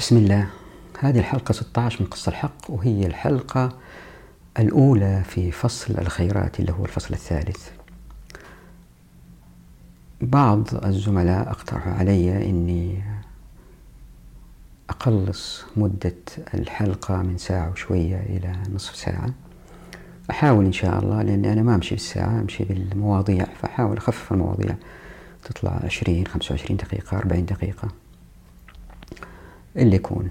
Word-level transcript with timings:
بسم 0.00 0.16
الله. 0.16 0.46
هذه 0.98 1.18
الحلقة 1.18 1.52
16 1.52 2.02
من 2.02 2.06
قصة 2.06 2.30
الحق 2.30 2.70
وهي 2.70 3.06
الحلقة 3.06 3.72
الأولى 4.58 5.22
في 5.24 5.52
فصل 5.52 5.98
الخيرات 5.98 6.60
اللي 6.60 6.72
هو 6.72 6.84
الفصل 6.84 7.14
الثالث. 7.14 7.68
بعض 10.20 10.84
الزملاء 10.84 11.50
أقترحوا 11.50 11.92
علي 11.92 12.50
أني 12.50 13.02
أقلص 14.90 15.64
مدة 15.76 16.16
الحلقة 16.54 17.22
من 17.22 17.38
ساعة 17.38 17.70
وشوية 17.70 18.20
إلى 18.20 18.52
نصف 18.74 18.96
ساعة. 18.96 19.30
أحاول 20.30 20.64
إن 20.64 20.72
شاء 20.72 20.98
الله 21.02 21.22
لأني 21.22 21.52
أنا 21.52 21.62
ما 21.62 21.74
أمشي 21.74 21.94
بالساعة 21.94 22.40
أمشي 22.40 22.64
بالمواضيع 22.64 23.44
فأحاول 23.62 23.96
أخفف 23.96 24.32
المواضيع. 24.32 24.74
تطلع 25.44 25.80
20 25.84 26.26
25 26.26 26.76
دقيقة 26.76 27.18
40 27.18 27.46
دقيقة. 27.46 27.88
اللي 29.76 29.96
يكون. 29.96 30.28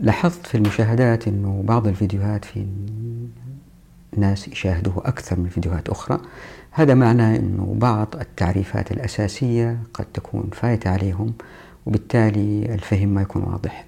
لاحظت 0.00 0.46
في 0.46 0.54
المشاهدات 0.54 1.28
إنه 1.28 1.62
بعض 1.64 1.86
الفيديوهات 1.86 2.44
في 2.44 2.66
ناس 4.16 4.48
يشاهدوه 4.48 5.02
أكثر 5.04 5.40
من 5.40 5.48
فيديوهات 5.48 5.88
أخرى. 5.88 6.20
هذا 6.70 6.94
معناه 6.94 7.36
إنه 7.36 7.74
بعض 7.78 8.16
التعريفات 8.20 8.92
الأساسية 8.92 9.78
قد 9.94 10.04
تكون 10.14 10.50
فايتة 10.52 10.90
عليهم 10.90 11.32
وبالتالي 11.86 12.74
الفهم 12.74 13.08
ما 13.08 13.22
يكون 13.22 13.42
واضح. 13.42 13.84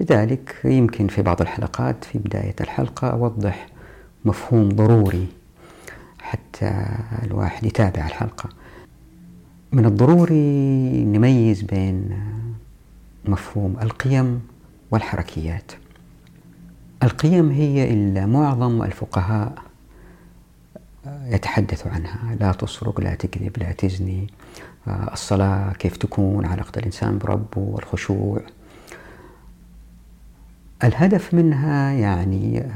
لذلك 0.00 0.56
يمكن 0.64 1.06
في 1.08 1.22
بعض 1.22 1.40
الحلقات 1.40 2.04
في 2.04 2.18
بداية 2.18 2.54
الحلقة 2.60 3.08
أوضح 3.10 3.66
مفهوم 4.24 4.68
ضروري 4.68 5.26
حتى 6.20 6.86
الواحد 7.22 7.64
يتابع 7.64 8.06
الحلقة. 8.06 8.48
من 9.72 9.86
الضروري 9.86 11.04
نميز 11.04 11.62
بين 11.62 12.10
مفهوم 13.30 13.76
القيم 13.82 14.42
والحركيات. 14.90 15.72
القيم 17.02 17.50
هي 17.50 17.90
اللي 17.92 18.26
معظم 18.26 18.82
الفقهاء 18.82 19.62
يتحدثوا 21.06 21.90
عنها. 21.90 22.36
لا 22.40 22.52
تسرق 22.52 23.00
لا 23.00 23.14
تكذب 23.14 23.58
لا 23.58 23.72
تزني. 23.72 24.26
الصلاة 24.88 25.72
كيف 25.72 25.96
تكون 25.96 26.46
علاقة 26.46 26.78
الإنسان 26.78 27.18
بربه 27.18 27.78
الخشوع 27.78 28.40
الهدف 30.84 31.34
منها 31.34 31.92
يعني 31.92 32.66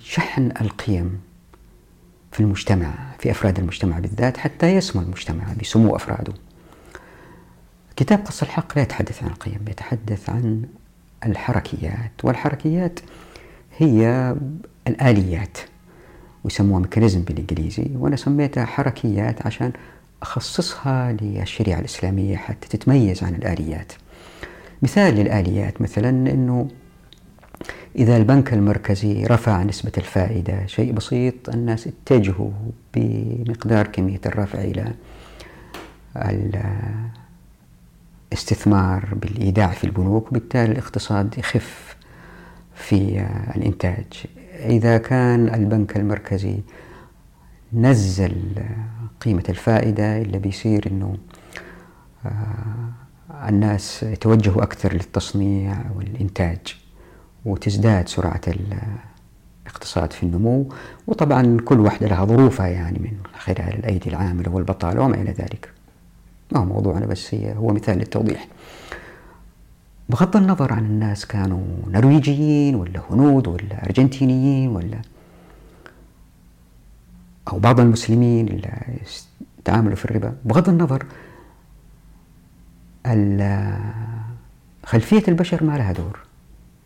شحن 0.00 0.52
القيم 0.60 1.20
في 2.32 2.40
المجتمع 2.40 2.94
في 3.18 3.30
أفراد 3.30 3.58
المجتمع 3.58 3.98
بالذات 3.98 4.36
حتى 4.36 4.66
يسمو 4.66 5.02
المجتمع 5.02 5.44
بسمو 5.60 5.96
أفراده. 5.96 6.32
كتاب 7.96 8.18
قص 8.18 8.42
الحق 8.42 8.76
لا 8.76 8.82
يتحدث 8.82 9.22
عن 9.22 9.28
القيم 9.28 9.60
يتحدث 9.68 10.30
عن 10.30 10.62
الحركيات 11.26 12.12
والحركيات 12.24 13.00
هي 13.78 14.34
الآليات 14.88 15.58
ويسموها 16.44 16.80
ميكانيزم 16.80 17.22
بالإنجليزي 17.22 17.90
وأنا 17.94 18.16
سميتها 18.16 18.64
حركيات 18.64 19.46
عشان 19.46 19.72
أخصصها 20.22 21.12
للشريعة 21.12 21.78
الإسلامية 21.78 22.36
حتى 22.36 22.68
تتميز 22.68 23.24
عن 23.24 23.34
الآليات. 23.34 23.92
مثال 24.82 25.14
للآليات 25.14 25.82
مثلا 25.82 26.08
أنه 26.08 26.68
إذا 27.96 28.16
البنك 28.16 28.52
المركزي 28.52 29.24
رفع 29.24 29.62
نسبة 29.62 29.92
الفائدة 29.98 30.66
شيء 30.66 30.92
بسيط 30.92 31.48
الناس 31.48 31.88
اتجهوا 31.88 32.50
بمقدار 32.94 33.86
كمية 33.86 34.20
الرفع 34.26 34.58
إلى 34.58 34.92
استثمار 38.36 39.14
بالإيداع 39.14 39.70
في 39.70 39.84
البنوك 39.84 40.28
وبالتالي 40.28 40.72
الاقتصاد 40.72 41.38
يخف 41.38 41.96
في 42.74 43.26
الإنتاج. 43.56 44.06
إذا 44.58 44.98
كان 44.98 45.54
البنك 45.54 45.96
المركزي 45.96 46.60
نزل 47.72 48.36
قيمة 49.20 49.44
الفائدة 49.48 50.22
اللي 50.22 50.38
بيصير 50.38 50.86
إنه 50.86 51.16
آه، 52.26 53.48
الناس 53.48 54.02
يتوجهوا 54.02 54.62
أكثر 54.62 54.92
للتصنيع 54.92 55.76
والإنتاج 55.96 56.76
وتزداد 57.44 58.08
سرعة 58.08 58.40
الاقتصاد 59.66 60.12
في 60.12 60.22
النمو. 60.22 60.68
وطبعا 61.06 61.58
كل 61.64 61.80
واحدة 61.80 62.06
لها 62.06 62.24
ظروفها 62.24 62.66
يعني 62.66 62.98
من 62.98 63.16
خلال 63.38 63.78
الأيدي 63.78 64.10
العاملة 64.10 64.50
والبطالة 64.50 65.00
وما 65.02 65.14
إلى 65.14 65.30
ذلك. 65.30 65.75
ما 66.52 66.60
هو 66.60 66.64
موضوعنا 66.64 67.06
بس 67.06 67.34
هي 67.34 67.56
هو 67.56 67.72
مثال 67.72 67.98
للتوضيح. 67.98 68.48
بغض 70.08 70.36
النظر 70.36 70.72
عن 70.72 70.84
الناس 70.84 71.26
كانوا 71.26 71.64
نرويجيين 71.90 72.74
ولا 72.74 73.00
هنود 73.10 73.48
ولا 73.48 73.84
أرجنتينيين 73.84 74.68
ولا 74.68 75.02
أو 77.48 77.58
بعض 77.58 77.80
المسلمين 77.80 78.48
اللي 78.48 78.70
تعاملوا 79.64 79.96
في 79.96 80.04
الربا 80.04 80.36
بغض 80.44 80.68
النظر 80.68 81.06
خلفية 84.84 85.22
البشر 85.28 85.64
ما 85.64 85.78
لها 85.78 85.92
دور 85.92 86.18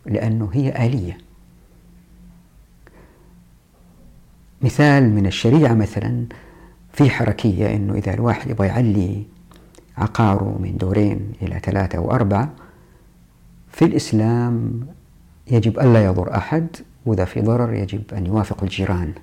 لأنه 0.05 0.49
هي 0.53 0.85
آلية. 0.85 1.17
مثال 4.61 5.09
من 5.09 5.25
الشريعة 5.25 5.73
مثلا 5.73 6.25
في 6.93 7.09
حركية 7.09 7.75
أنه 7.75 7.93
إذا 7.93 8.13
الواحد 8.13 8.49
يبغى 8.49 8.67
يعلي 8.67 9.25
عقاره 9.97 10.57
من 10.59 10.77
دورين 10.77 11.33
إلى 11.41 11.59
ثلاثة 11.59 11.97
أو 11.97 12.11
أربعة 12.11 12.49
في 13.71 13.85
الإسلام 13.85 14.81
يجب 15.47 15.79
ألا 15.79 16.05
يضر 16.05 16.35
أحد 16.35 16.67
وإذا 17.05 17.25
في 17.25 17.41
ضرر 17.41 17.73
يجب 17.73 18.03
أن 18.13 18.25
يوافق 18.25 18.63
الجيران. 18.63 19.13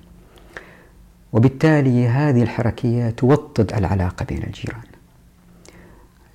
وبالتالي 1.33 2.07
هذه 2.07 2.43
الحركية 2.43 3.09
توطد 3.09 3.73
العلاقة 3.73 4.25
بين 4.25 4.43
الجيران 4.43 4.81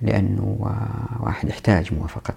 لأنه 0.01 0.73
واحد 1.19 1.49
يحتاج 1.49 1.93
موافقة 1.93 2.33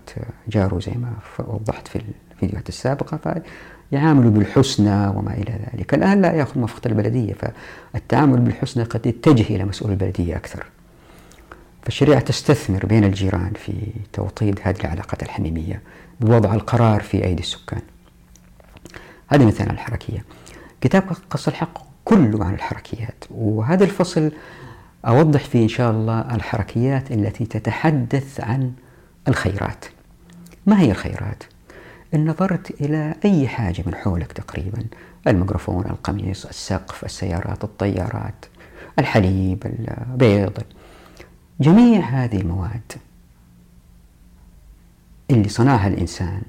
جاره 0.49 0.81
زي 0.81 0.93
ما 0.93 1.13
وضحت 1.39 1.89
في 1.89 2.03
الفيديوهات 2.33 2.69
السابقة 2.69 3.43
فيعاملوا 3.91 4.31
بالحسنى 4.31 5.09
وما 5.09 5.35
إلى 5.35 5.53
ذلك. 5.73 5.95
الآن 5.95 6.23
لا 6.23 6.33
يأخذ 6.33 6.59
موافقة 6.59 6.89
البلدية 6.89 7.35
فالتعامل 7.93 8.41
بالحسنى 8.41 8.83
قد 8.83 9.07
يتجه 9.07 9.55
إلى 9.55 9.65
مسؤول 9.65 9.91
البلدية 9.91 10.37
أكثر. 10.37 10.67
فالشريعة 11.83 12.21
تستثمر 12.21 12.87
بين 12.87 13.05
الجيران 13.05 13.53
في 13.53 13.73
توطيد 14.13 14.61
هذه 14.63 14.81
العلاقات 14.81 15.23
الحميمية 15.23 15.83
بوضع 16.21 16.55
القرار 16.55 17.01
في 17.01 17.25
أيدي 17.25 17.43
السكان. 17.43 17.83
هذا 19.29 19.45
مثال 19.45 19.71
الحركية. 19.71 20.25
كتاب 20.81 21.05
قص 21.31 21.49
الحق 21.49 21.83
كله 22.05 22.45
عن 22.45 22.55
الحركيات 22.55 23.25
وهذا 23.31 23.85
الفصل 23.85 24.33
أوضح 25.07 25.45
فيه 25.45 25.63
إن 25.63 25.69
شاء 25.69 25.91
الله 25.91 26.21
الحركيات 26.35 27.13
التي 27.13 27.47
تتحدث 27.47 28.41
عن 28.41 28.73
الخيرات. 29.29 29.85
ما 30.67 30.81
هي 30.81 30.91
الخيرات؟ 30.91 31.43
إن 32.15 32.31
نظرت 32.31 32.71
إلى 32.81 33.15
أي 33.25 33.49
حاجة 33.49 33.83
من 33.87 33.95
حولك 33.95 34.33
تقريبا 34.33 34.85
الميكروفون 35.27 35.85
القميص 35.87 36.47
السقف 36.47 37.05
السيارات 37.05 37.65
الطيارات 37.65 38.45
الحليب 38.99 39.67
البيض 39.67 40.59
جميع 41.61 42.01
هذه 42.01 42.41
المواد 42.41 42.93
اللي 45.31 45.49
صنعها 45.49 45.89
الإنسان 45.89 46.43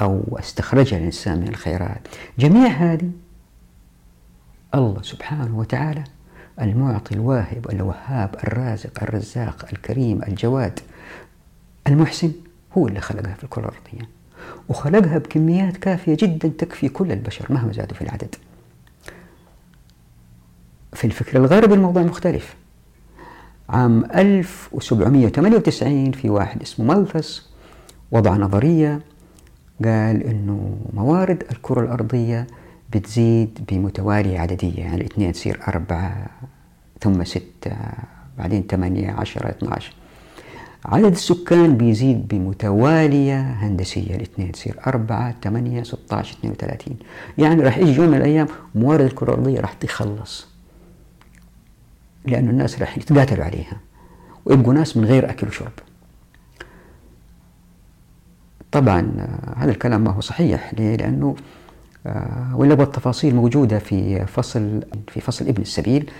أو 0.00 0.38
استخرجها 0.38 0.98
الإنسان 0.98 1.40
من 1.40 1.48
الخيرات 1.48 2.08
جميع 2.38 2.68
هذه 2.68 3.10
الله 4.74 5.02
سبحانه 5.02 5.58
وتعالى 5.58 6.04
المعطي 6.60 7.14
الواهب 7.14 7.66
الوهاب 7.70 8.34
الرازق 8.44 9.02
الرزاق 9.02 9.66
الكريم 9.72 10.22
الجواد 10.22 10.80
المحسن 11.86 12.32
هو 12.78 12.88
اللي 12.88 13.00
خلقها 13.00 13.34
في 13.34 13.44
الكرة 13.44 13.68
الأرضية. 13.68 14.08
وخلقها 14.68 15.18
بكميات 15.18 15.76
كافية 15.76 16.16
جدا 16.20 16.48
تكفي 16.48 16.88
كل 16.88 17.12
البشر 17.12 17.52
مهما 17.52 17.72
زادوا 17.72 17.96
في 17.96 18.02
العدد. 18.02 18.34
في 20.92 21.04
الفكر 21.04 21.38
الغربي 21.38 21.74
الموضوع 21.74 22.02
مختلف. 22.02 22.54
عام 23.70 24.04
1798 24.04 26.12
في 26.12 26.30
واحد 26.30 26.62
اسمه 26.62 26.86
مالثس 26.86 27.48
وضع 28.12 28.36
نظرية 28.36 29.00
قال 29.84 30.22
أنه 30.22 30.76
موارد 30.94 31.44
الكرة 31.50 31.80
الأرضية 31.80 32.46
بتزيد 32.92 33.58
بمتوالية 33.70 34.38
عددية 34.40 34.78
يعني 34.78 34.96
الاثنين 34.96 35.32
تصير 35.32 35.60
أربعة 35.68 36.26
ثم 37.00 37.24
ستة 37.24 37.76
بعدين 38.38 38.64
ثمانية 38.70 39.10
عشرة 39.10 39.50
12 39.50 39.92
عدد 40.84 41.12
السكان 41.12 41.76
بيزيد 41.76 42.28
بمتوالية 42.28 43.40
هندسية 43.40 44.14
الاثنين 44.14 44.52
تصير 44.52 44.76
أربعة 44.86 45.34
ثمانية 45.42 45.82
16 45.82 46.36
32 46.38 46.96
يعني 47.38 47.62
راح 47.62 47.78
يجي 47.78 47.92
يوم 47.92 48.08
من 48.08 48.16
الأيام 48.16 48.46
موارد 48.74 49.04
الكرة 49.04 49.34
الأرضية 49.34 49.60
راح 49.60 49.72
تخلص. 49.72 50.46
لأن 52.28 52.48
الناس 52.48 52.80
راح 52.80 52.98
يتقاتلوا 52.98 53.44
عليها 53.44 53.76
ويبقوا 54.44 54.74
ناس 54.74 54.96
من 54.96 55.04
غير 55.04 55.30
أكل 55.30 55.46
وشرب 55.46 55.72
طبعا 58.72 59.12
هذا 59.56 59.70
الكلام 59.70 60.04
ما 60.04 60.10
هو 60.10 60.20
صحيح 60.20 60.74
ليه؟ 60.74 60.96
لأنه 60.96 61.36
ولا 62.54 62.82
التفاصيل 62.82 63.34
موجودة 63.34 63.78
في 63.78 64.26
فصل 64.26 64.82
في 65.08 65.20
فصل 65.20 65.48
ابن 65.48 65.62
السبيل 65.62 66.10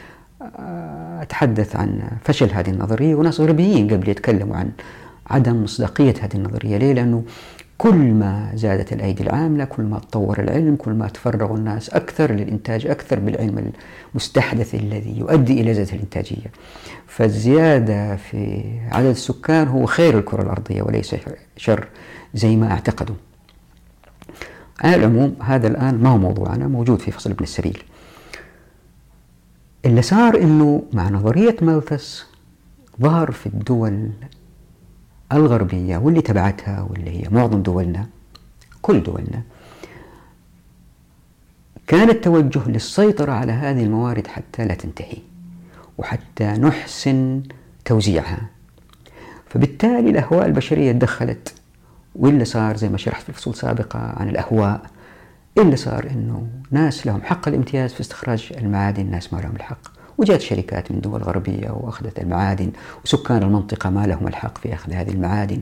أتحدث 1.21 1.77
عن 1.77 2.11
فشل 2.25 2.51
هذه 2.53 2.71
النظرية 2.71 3.15
وناس 3.15 3.41
غربيين 3.41 3.91
قبل 3.91 4.09
يتكلموا 4.09 4.57
عن 4.57 4.71
عدم 5.27 5.63
مصداقية 5.63 6.15
هذه 6.21 6.35
النظرية 6.35 6.77
ليه؟ 6.77 6.93
لأنه 6.93 7.25
كل 7.79 7.97
ما 7.97 8.51
زادت 8.55 8.93
الأيدي 8.93 9.23
العاملة 9.23 9.65
كل 9.65 9.83
ما 9.83 9.99
تطور 9.99 10.39
العلم 10.39 10.77
كل 10.77 10.93
ما 10.93 11.09
تفرغ 11.09 11.55
الناس 11.55 11.91
أكثر 11.91 12.33
للإنتاج 12.33 12.87
أكثر 12.87 13.19
بالعلم 13.19 13.73
المستحدث 14.13 14.75
الذي 14.75 15.19
يؤدي 15.19 15.61
إلى 15.61 15.75
زيادة 15.75 15.93
الإنتاجية. 15.93 16.51
فالزيادة 17.07 18.17
في 18.17 18.65
عدد 18.91 19.07
السكان 19.07 19.69
هو 19.69 19.87
خير 19.87 20.19
الكرة 20.19 20.43
الأرضية 20.43 20.83
وليس 20.83 21.17
شر 21.57 21.89
زي 22.35 22.57
ما 22.57 22.71
اعتقدوا 22.71 23.17
على 24.81 24.97
العموم 24.97 25.37
هذا 25.43 25.67
الآن 25.69 26.03
ما 26.03 26.09
هو 26.09 26.19
موضوعنا؟ 26.19 26.69
موجود 26.69 26.99
في 27.01 27.11
فصل 27.11 27.31
ابن 27.31 27.43
السبيل. 27.43 27.83
اللي 29.85 30.03
صار 30.03 30.41
إنه 30.41 30.83
مع 30.93 31.09
نظرية 31.09 31.57
مالثس 31.63 32.27
ظهر 33.01 33.31
في 33.31 33.47
الدول 33.47 34.11
الغربية 35.33 35.97
واللي 35.97 36.21
تبعتها 36.21 36.87
واللي 36.91 37.11
هي 37.11 37.29
معظم 37.31 37.63
دولنا 37.63 38.07
كل 38.83 39.03
دولنا 39.03 39.43
كان 41.87 42.11
التوجه 42.11 42.69
للسيطرة 42.69 43.33
على 43.33 43.53
هذه 43.53 43.83
الموارد 43.83 44.27
حتى 44.27 44.65
لا 44.65 44.75
تنتهي 44.75 45.19
وحتى 45.99 46.45
نحسن 46.45 47.43
توزيعها. 47.85 48.41
فبالتالي 49.49 50.11
الأهواء 50.11 50.47
البشرية 50.47 50.93
تدخلت 50.93 51.55
واللي 52.15 52.45
صار 52.45 52.77
زي 52.77 52.89
ما 52.89 52.99
شرحت 52.99 53.25
في 53.25 53.33
فصول 53.33 53.55
سابقة 53.55 53.99
عن 53.99 54.29
الأهواء 54.29 54.83
اللي 55.59 55.77
صار 55.77 56.11
إنه 56.11 56.49
ناس 56.71 57.07
لهم 57.07 57.23
حق 57.23 57.49
الامتياز 57.49 57.93
في 57.93 58.01
استخراج 58.01 58.53
المعادن 58.59 59.11
ناس 59.11 59.33
ما 59.33 59.39
لهم 59.39 59.57
الحق. 59.57 59.98
وجات 60.19 60.41
شركات 60.41 60.93
من 60.93 61.01
دول 61.01 61.23
غربية 61.23 61.71
وأخذت 61.71 62.19
المعادن 62.19 62.71
وسكان 63.05 63.43
المنطقة 63.43 63.91
ما 63.91 64.07
لهم 64.07 64.29
الحق 64.29 64.59
في 64.59 64.75
أخذ 64.75 64.93
هذه 64.93 65.11
المعادن. 65.11 65.61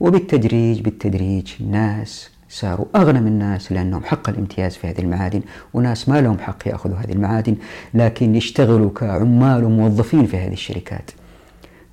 وبالتدريج 0.00 0.80
بالتدريج 0.80 1.52
الناس 1.60 2.30
صاروا 2.48 2.86
أغنى 2.96 3.20
من 3.20 3.26
الناس 3.26 3.72
لأنهم 3.72 4.04
حق 4.04 4.28
الامتياز 4.28 4.76
في 4.76 4.86
هذه 4.86 4.98
المعادن 5.00 5.40
وناس 5.74 6.08
ما 6.08 6.20
لهم 6.20 6.38
حق 6.38 6.68
يأخذوا 6.68 6.96
هذه 6.96 7.12
المعادن 7.12 7.56
لكن 7.94 8.34
يشتغلوا 8.34 8.90
كعمال 8.90 9.64
وموظفين 9.64 10.26
في 10.26 10.36
هذه 10.36 10.52
الشركات. 10.52 11.10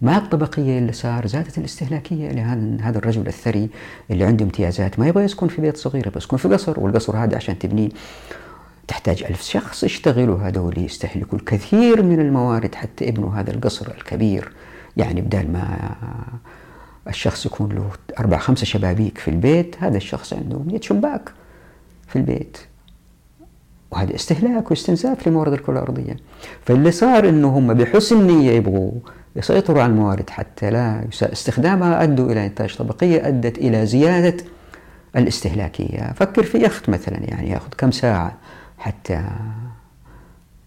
مع 0.01 0.17
الطبقية 0.17 0.79
اللي 0.79 0.91
صار 0.91 1.27
زادت 1.27 1.57
الاستهلاكية 1.57 2.29
لهذا 2.29 2.77
هذا 2.81 2.97
الرجل 2.97 3.27
الثري 3.27 3.69
اللي 4.11 4.23
عنده 4.23 4.45
امتيازات 4.45 4.99
ما 4.99 5.07
يبغى 5.07 5.23
يسكن 5.23 5.47
في 5.47 5.61
بيت 5.61 5.77
صغير 5.77 6.07
يبغى 6.07 6.17
يسكن 6.17 6.37
في 6.37 6.47
قصر 6.47 6.79
والقصر 6.79 7.17
هذا 7.17 7.35
عشان 7.35 7.59
تبنيه. 7.59 7.89
تحتاج 8.87 9.23
ألف 9.23 9.41
شخص 9.41 9.83
يشتغلوا. 9.83 10.39
هذول 10.39 10.77
يستهلكوا 10.77 11.39
الكثير 11.39 12.03
من 12.03 12.19
الموارد 12.19 12.75
حتى 12.75 13.05
يبنوا 13.05 13.33
هذا 13.33 13.51
القصر 13.51 13.91
الكبير. 13.97 14.51
يعني 14.97 15.21
بدال 15.21 15.53
ما 15.53 15.95
الشخص 17.07 17.45
يكون 17.45 17.69
له 17.71 17.89
أربع 18.19 18.37
خمسة 18.37 18.65
شبابيك 18.65 19.17
في 19.17 19.27
البيت 19.27 19.75
هذا 19.79 19.97
الشخص 19.97 20.33
عنده 20.33 20.59
100 20.59 20.81
شباك 20.81 21.31
في 22.07 22.15
البيت. 22.15 22.57
وهذا 23.91 24.15
استهلاك 24.15 24.71
واستنزاف 24.71 25.27
لموارد 25.27 25.53
الكرة 25.53 25.73
الأرضية. 25.73 26.17
فاللي 26.65 26.91
صار 26.91 27.29
أنه 27.29 27.57
هم 27.57 27.73
بحسن 27.73 28.27
نية 28.27 28.51
يبغوا 28.51 28.91
يسيطروا 29.35 29.83
على 29.83 29.91
الموارد 29.91 30.29
حتى 30.29 30.69
لا 30.69 31.07
استخدامها 31.21 32.03
أدوا 32.03 32.31
إلى 32.31 32.45
إنتاج 32.45 32.75
طبقية 32.75 33.27
أدت 33.27 33.57
إلى 33.57 33.85
زيادة 33.85 34.43
الاستهلاكية. 35.15 36.13
فكر 36.15 36.43
في 36.43 36.57
يخت 36.57 36.89
مثلا 36.89 37.17
يعني 37.17 37.49
يأخذ 37.49 37.69
كم 37.77 37.91
ساعة 37.91 38.37
حتى 38.77 39.29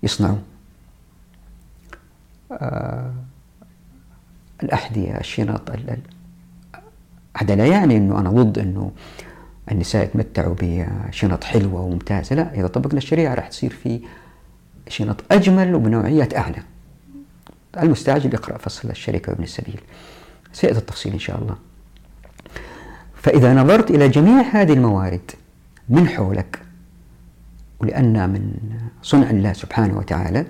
يصنعوا. 0.02 0.38
آه 2.52 3.12
الأحذية 4.62 5.18
الشنط 5.18 5.70
هذا 7.36 7.54
لا 7.54 7.66
يعني 7.66 7.96
أنه 7.96 8.20
أنا 8.20 8.30
ضد 8.30 8.58
أنه 8.58 8.92
النساء 9.72 10.04
يتمتعوا 10.04 10.54
بشنط 10.60 11.44
حلوة 11.44 11.80
وممتازة 11.80 12.36
لا 12.36 12.54
إذا 12.54 12.66
طبقنا 12.66 12.98
الشريعة 12.98 13.34
راح 13.34 13.48
تصير 13.48 13.70
في 13.70 14.00
شنط 14.88 15.24
أجمل 15.30 15.74
وبنوعيات 15.74 16.36
أعلى. 16.36 16.62
المستعجل 17.78 18.34
يقرأ 18.34 18.58
فصل 18.58 18.90
الشركة 18.90 19.32
وابن 19.32 19.44
السبيل. 19.44 19.80
سيأتي 20.52 20.78
التفصيل 20.78 21.12
إن 21.12 21.18
شاء 21.18 21.38
الله. 21.38 21.56
فإذا 23.14 23.54
نظرت 23.54 23.90
إلى 23.90 24.08
جميع 24.08 24.40
هذه 24.40 24.72
الموارد 24.72 25.30
من 25.88 26.08
حولك 26.08 26.62
ولأن 27.80 28.30
من 28.30 28.52
صنع 29.02 29.30
الله 29.30 29.52
سبحانه 29.52 29.98
وتعالى 29.98 30.46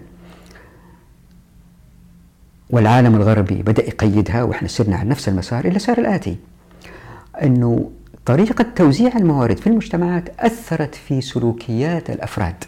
والعالم 2.70 3.14
الغربي 3.14 3.54
بدأ 3.54 3.84
يقيدها 3.84 4.42
وإحنا 4.42 4.69
سرنا 4.69 4.96
على 4.96 5.08
نفس 5.08 5.28
المسار 5.28 5.64
إلا 5.64 5.78
صار 5.78 5.98
الآتي. 5.98 6.36
أنه 7.42 7.90
طريقة 8.26 8.66
توزيع 8.76 9.16
الموارد 9.16 9.56
في 9.56 9.66
المجتمعات 9.66 10.40
أثرت 10.40 10.94
في 10.94 11.20
سلوكيات 11.20 12.10
الأفراد. 12.10 12.64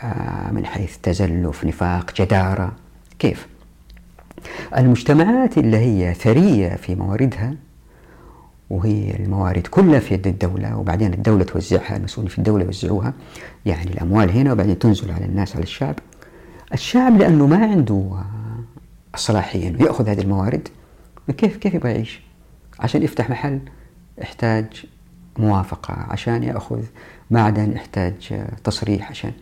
آه، 0.00 0.50
من 0.50 0.66
حيث 0.66 0.96
تزلف 1.02 1.64
نفاق 1.64 2.14
جدارة. 2.20 2.72
كيف؟ 3.18 3.46
المجتمعات 4.76 5.58
اللي 5.58 5.76
هي 5.76 6.14
ثرية 6.14 6.68
في 6.68 6.94
مواردها 6.94 7.54
وهي 8.70 9.16
الموارد 9.16 9.66
كلها 9.66 10.00
في 10.00 10.14
يد 10.14 10.26
الدولة 10.26 10.76
وبعدين 10.76 11.14
الدولة 11.14 11.44
توزعها 11.44 11.96
المسؤولين 11.96 12.30
في 12.30 12.38
الدولة 12.38 12.64
يوزعوها. 12.64 13.12
يعني 13.66 13.90
الأموال 13.90 14.30
هنا 14.30 14.52
وبعدين 14.52 14.78
تنزل 14.78 15.10
على 15.10 15.24
الناس 15.24 15.56
على 15.56 15.62
الشعب. 15.62 15.94
الشعب 16.72 17.18
لأنه 17.18 17.46
ما 17.46 17.66
عنده 17.66 18.10
الصلاحية 19.14 19.68
أنه 19.68 19.82
يأخذ 19.82 20.08
هذه 20.08 20.20
الموارد. 20.20 20.68
كيف 21.36 21.56
كيف 21.56 21.74
يبغى 21.74 21.90
يعيش؟ 21.90 22.20
عشان 22.80 23.02
يفتح 23.02 23.30
محل 23.30 23.60
يحتاج 24.18 24.86
موافقة 25.38 25.94
عشان 25.94 26.42
يأخذ 26.42 26.82
معدن 27.30 27.72
يحتاج 27.72 28.44
تصريح 28.64 29.10
عشان. 29.10 29.32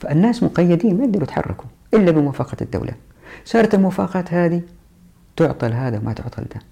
فالناس 0.00 0.42
مقيدين 0.42 0.98
ما 0.98 1.04
يقدروا 1.04 1.24
يتحركوا 1.24 1.66
إلا 1.94 2.10
بموافقة 2.10 2.56
الدولة. 2.60 2.92
صارت 3.44 3.74
الموافقات 3.74 4.34
هذه 4.34 4.62
تعطى 5.36 5.68
لهذا 5.68 5.98
وما 5.98 6.12
تعطى 6.12 6.42
لده 6.42 6.71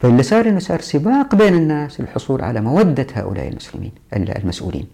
فاللي 0.00 0.22
صار 0.22 0.48
انه 0.48 0.58
صار 0.58 0.80
سباق 0.80 1.34
بين 1.34 1.54
الناس 1.54 2.00
للحصول 2.00 2.42
على 2.42 2.60
مودة 2.60 3.06
هؤلاء 3.14 3.48
المسلمين 3.48 3.92
المسؤولين. 4.12 4.86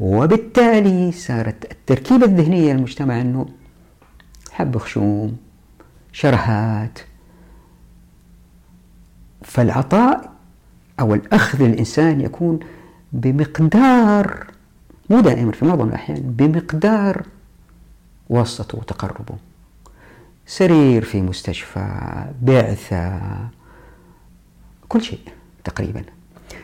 وبالتالي 0.00 1.12
صارت 1.12 1.72
التركيبة 1.72 2.26
الذهنية 2.26 2.72
للمجتمع 2.72 3.20
إنه 3.20 3.46
حب 4.52 4.78
خشوم 4.78 5.36
شرهات. 6.12 6.98
فالعطاء 9.42 10.32
أو 11.00 11.14
الأخذ 11.14 11.62
للإنسان 11.62 12.20
يكون 12.20 12.60
بمقدار 13.12 14.46
مو 15.10 15.20
دائما 15.20 15.52
في 15.52 15.64
معظم 15.64 15.88
الأحيان 15.88 16.20
بمقدار 16.20 17.22
وسطه 18.28 18.78
وتقربه. 18.78 19.34
سرير 20.46 21.04
في 21.04 21.22
مستشفى 21.22 21.86
بعثة 22.42 23.20
كل 24.90 25.02
شيء 25.02 25.18
تقريبا. 25.64 26.02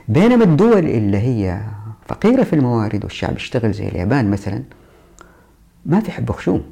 بينما 0.09 0.45
الدول 0.45 0.87
اللي 0.87 1.19
هي 1.19 1.61
فقيرة 2.09 2.43
في 2.43 2.53
الموارد 2.53 3.05
والشعب 3.05 3.37
يشتغل 3.37 3.73
زي 3.73 3.89
اليابان 3.89 4.31
مثلا 4.31 4.63
ما 5.87 6.01
في 6.01 6.11
حب 6.13 6.33
خشوم 6.33 6.63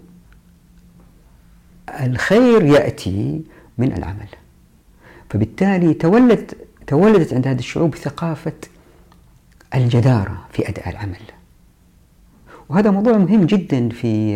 الخير 2.00 2.64
يأتي 2.64 3.44
من 3.78 3.92
العمل. 3.92 4.28
فبالتالي 5.30 5.94
تولد 5.94 6.54
تولدت 6.86 7.34
عند 7.34 7.48
هذه 7.48 7.58
الشعوب 7.58 7.94
ثقافة 7.94 8.52
الجدارة 9.74 10.46
في 10.52 10.68
أداء 10.68 10.90
العمل. 10.90 11.22
وهذا 12.68 12.90
موضوع 12.90 13.18
مهم 13.18 13.44
جدا 13.44 13.88
في 13.88 14.34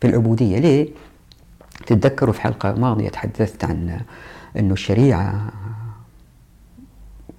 في 0.00 0.08
العبودية. 0.08 0.58
ليه؟ 0.58 0.88
تتذكروا 1.86 2.32
في 2.32 2.40
حلقة 2.40 2.72
ماضية 2.74 3.08
تحدثت 3.08 3.64
عن 3.64 4.00
أنه 4.58 4.72
الشريعة 4.72 5.52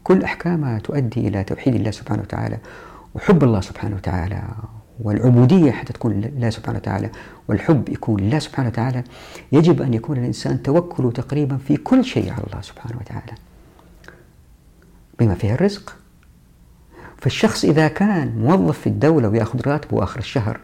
كل 0.04 0.24
أحكامها 0.24 0.80
تؤدي 0.80 1.28
إلى 1.28 1.44
توحيد 1.44 1.76
الله 1.76 1.92
سبحانه 1.92 2.22
وتعالى 2.22 2.58
وحب 3.16 3.44
الله 3.44 3.62
سبحانه 3.62 3.96
وتعالى 3.96 4.44
والعبودية 5.00 5.72
حتى 5.72 5.94
تكون 5.94 6.22
لله 6.22 6.50
سبحانه 6.50 6.78
وتعالى 6.78 7.10
والحب 7.48 7.90
يكون 7.90 8.20
لله 8.20 8.40
سبحانه 8.40 8.68
وتعالى. 8.70 9.04
يجب 9.52 9.82
أن 9.82 9.94
يكون 9.94 10.18
الإنسان 10.18 10.64
توكله 10.64 11.12
تقريبا 11.12 11.58
في 11.58 11.78
كل 11.78 12.06
شيء 12.06 12.32
على 12.32 12.44
الله 12.44 12.62
سبحانه 12.62 12.98
وتعالى. 12.98 13.34
بما 15.20 15.36
فيه 15.36 15.54
الرزق. 15.54 15.96
فالشخص 17.18 17.66
إذا 17.66 17.88
كان 17.88 18.38
موظف 18.38 18.80
في 18.80 18.88
الدولة 18.88 19.30
ويأخذ 19.30 19.62
راتبه 19.68 20.04
آخر 20.04 20.20
الشهر 20.20 20.60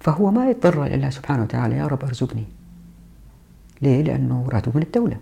فهو 0.00 0.30
ما 0.30 0.50
يضطر 0.50 0.84
إلى 0.84 0.94
الله 0.94 1.10
سبحانه 1.10 1.42
وتعالى 1.42 1.76
يا 1.76 1.86
رب 1.86 2.04
أرزقني. 2.04 2.44
ليه؟ 3.82 4.02
لأنه 4.02 4.48
راتبه 4.52 4.72
من 4.74 4.82
الدولة. 4.82 5.16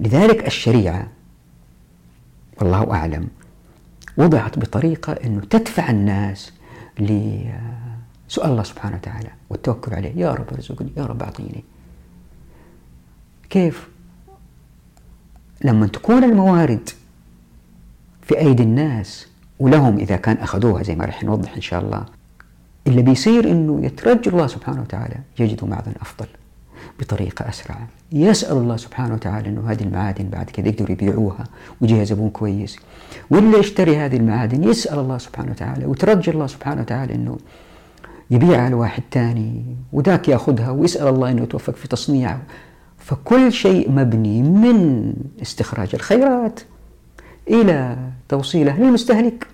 لذلك 0.00 0.46
الشريعة 0.46 1.08
والله 2.60 2.94
أعلم. 2.94 3.28
وضعت 4.16 4.58
بطريقة 4.58 5.12
أنه 5.12 5.40
تدفع 5.40 5.90
الناس 5.90 6.52
لسؤال 6.98 8.50
الله 8.50 8.62
سبحانه 8.62 8.96
وتعالى 8.96 9.30
والتوكل 9.50 9.94
عليه. 9.94 10.12
يا 10.16 10.34
رب 10.34 10.52
ارزقني 10.52 10.92
يا 10.96 11.06
رب 11.06 11.22
أعطيني. 11.22 11.64
كيف؟ 13.50 13.88
لما 15.64 15.86
تكون 15.86 16.24
الموارد 16.24 16.88
في 18.22 18.38
أيدي 18.38 18.62
الناس 18.62 19.26
ولهم 19.58 19.98
إذا 19.98 20.16
كان 20.16 20.36
أخذوها 20.36 20.82
زي 20.82 20.94
ما 20.94 21.04
رح 21.04 21.22
نوضح 21.22 21.54
إن 21.54 21.60
شاء 21.60 21.80
الله 21.82 22.04
اللي 22.86 23.02
بيصير 23.02 23.50
أنه 23.50 23.84
يترجى 23.84 24.30
الله 24.30 24.46
سبحانه 24.46 24.80
وتعالى 24.80 25.16
يجدوا 25.38 25.68
معدن 25.68 25.92
أفضل. 26.00 26.26
بطريقة 27.00 27.48
أسرع. 27.48 27.86
يسأل 28.12 28.56
الله 28.56 28.76
سبحانه 28.76 29.14
وتعالى 29.14 29.48
أنه 29.48 29.70
هذه 29.70 29.82
المعادن 29.82 30.28
بعد 30.28 30.50
كذا 30.50 30.68
يقدروا 30.68 30.90
يبيعوها 30.90 31.44
ويجيها 31.80 32.04
زبون 32.04 32.30
كويس. 32.30 32.76
واللي 33.30 33.58
يشتري 33.58 33.96
هذه 33.96 34.16
المعادن 34.16 34.64
يسأل 34.64 34.98
الله 34.98 35.18
سبحانه 35.18 35.50
وتعالى 35.50 35.86
وترجى 35.86 36.30
الله 36.30 36.46
سبحانه 36.46 36.80
وتعالى 36.80 37.14
أنه 37.14 37.38
يبيعها 38.30 38.70
لواحد 38.70 39.02
ثاني 39.12 39.76
وذاك 39.92 40.28
يأخذها 40.28 40.70
ويسأل 40.70 41.08
الله 41.08 41.30
أنه 41.30 41.42
يتوفق 41.42 41.74
في 41.74 41.88
تصنيعها 41.88 42.42
فكل 42.98 43.52
شيء 43.52 43.90
مبني 43.90 44.42
من 44.42 45.12
استخراج 45.42 45.90
الخيرات 45.94 46.60
إلى 47.48 47.96
توصيله 48.28 48.80
للمستهلك. 48.80 49.46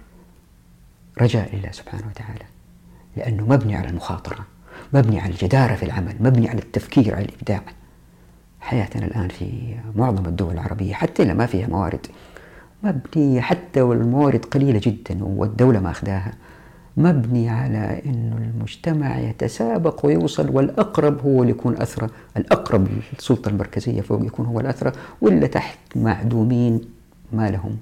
رجاء 1.21 1.57
لله 1.57 1.71
سبحانه 1.73 2.05
وتعالى 2.11 2.45
لأنه 3.17 3.47
مبني 3.47 3.77
على 3.77 3.89
المخاطرة. 3.89 4.47
مبني 4.95 5.21
على 5.21 5.33
الجدارة 5.33 5.75
في 5.75 5.83
العمل 5.83 6.15
مبني 6.21 6.49
على 6.49 6.59
التفكير 6.59 7.15
على 7.15 7.25
الإبداع. 7.25 7.63
حياتنا 8.61 9.07
الآن 9.07 9.29
في 9.29 9.75
معظم 9.97 10.27
الدول 10.27 10.55
العربية 10.55 10.95
حتى 10.95 11.23
إذا 11.23 11.35
ما 11.35 11.47
فيها 11.47 11.67
موارد 11.67 12.07
مبنية 12.83 13.41
حتى 13.41 13.81
والموارد 13.81 14.45
قليلة 14.45 14.81
جدا 14.83 15.25
والدولة 15.25 15.81
ما 15.81 15.91
أخذاها. 15.91 16.33
مبني 16.97 17.49
على 17.49 18.03
أنه 18.07 18.37
المجتمع 18.37 19.19
يتسابق 19.19 20.07
ويوصل 20.07 20.51
والأقرب 20.51 21.21
هو 21.21 21.43
اللي 21.43 21.53
يكون 21.53 21.77
أثرى 21.77 22.09
الأقرب 22.37 22.89
للسلطة 23.13 23.49
المركزية 23.49 24.01
فهو 24.01 24.25
يكون 24.25 24.47
هو 24.47 24.61
الأثرى 24.61 24.93
واللي 25.21 25.49
تحت 25.49 25.79
معدومين 25.97 26.81
ما 27.33 27.51
لهم 27.51 27.77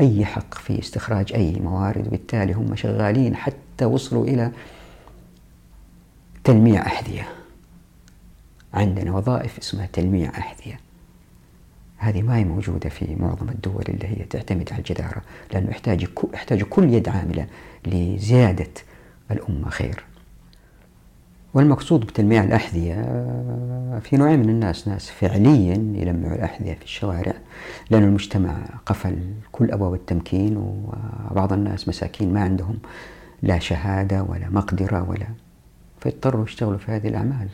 أي 0.00 0.24
حق 0.24 0.54
في 0.54 0.78
استخراج 0.78 1.32
أي 1.34 1.60
موارد. 1.64 2.06
وبالتالي 2.06 2.52
هم 2.52 2.74
شغالين 2.74 3.36
حتى 3.36 3.84
وصلوا 3.84 4.24
إلى 4.24 4.50
تلميع 6.46 6.86
أحذية. 6.86 7.28
عندنا 8.74 9.12
وظائف 9.16 9.58
اسمها 9.58 9.86
تلميع 9.92 10.30
أحذية. 10.30 10.80
هذه 11.96 12.22
ما 12.22 12.36
هي 12.36 12.44
موجودة 12.44 12.88
في 12.88 13.16
معظم 13.20 13.48
الدول 13.48 13.84
اللي 13.88 14.06
هي 14.06 14.24
تعتمد 14.24 14.68
على 14.72 14.78
الجدارة 14.78 15.22
لأنه 15.52 15.70
يحتاج 15.70 16.06
يحتاج 16.34 16.62
كل 16.62 16.94
يد 16.94 17.08
عاملة 17.08 17.46
لزيادة 17.86 18.70
الأمة 19.30 19.70
خير. 19.70 20.04
والمقصود 21.54 22.00
بتلميع 22.00 22.44
الأحذية 22.44 22.94
في 24.00 24.16
نوعين 24.16 24.40
من 24.40 24.48
الناس 24.48 24.88
ناس 24.88 25.10
فعليا 25.10 25.74
يلمعوا 25.94 26.34
الأحذية 26.34 26.74
في 26.74 26.84
الشوارع 26.84 27.34
لأن 27.90 28.02
المجتمع 28.02 28.56
قفل 28.86 29.18
كل 29.52 29.70
أبواب 29.70 29.94
التمكين 29.94 30.56
وبعض 30.56 31.52
الناس 31.52 31.88
مساكين 31.88 32.34
ما 32.34 32.40
عندهم 32.40 32.78
لا 33.42 33.58
شهادة 33.58 34.22
ولا 34.22 34.48
مقدرة 34.50 35.10
ولا 35.10 35.26
فيضطروا 36.06 36.44
يشتغلوا 36.44 36.78
في 36.78 36.92
هذه 36.92 37.08
الأعمال. 37.08 37.48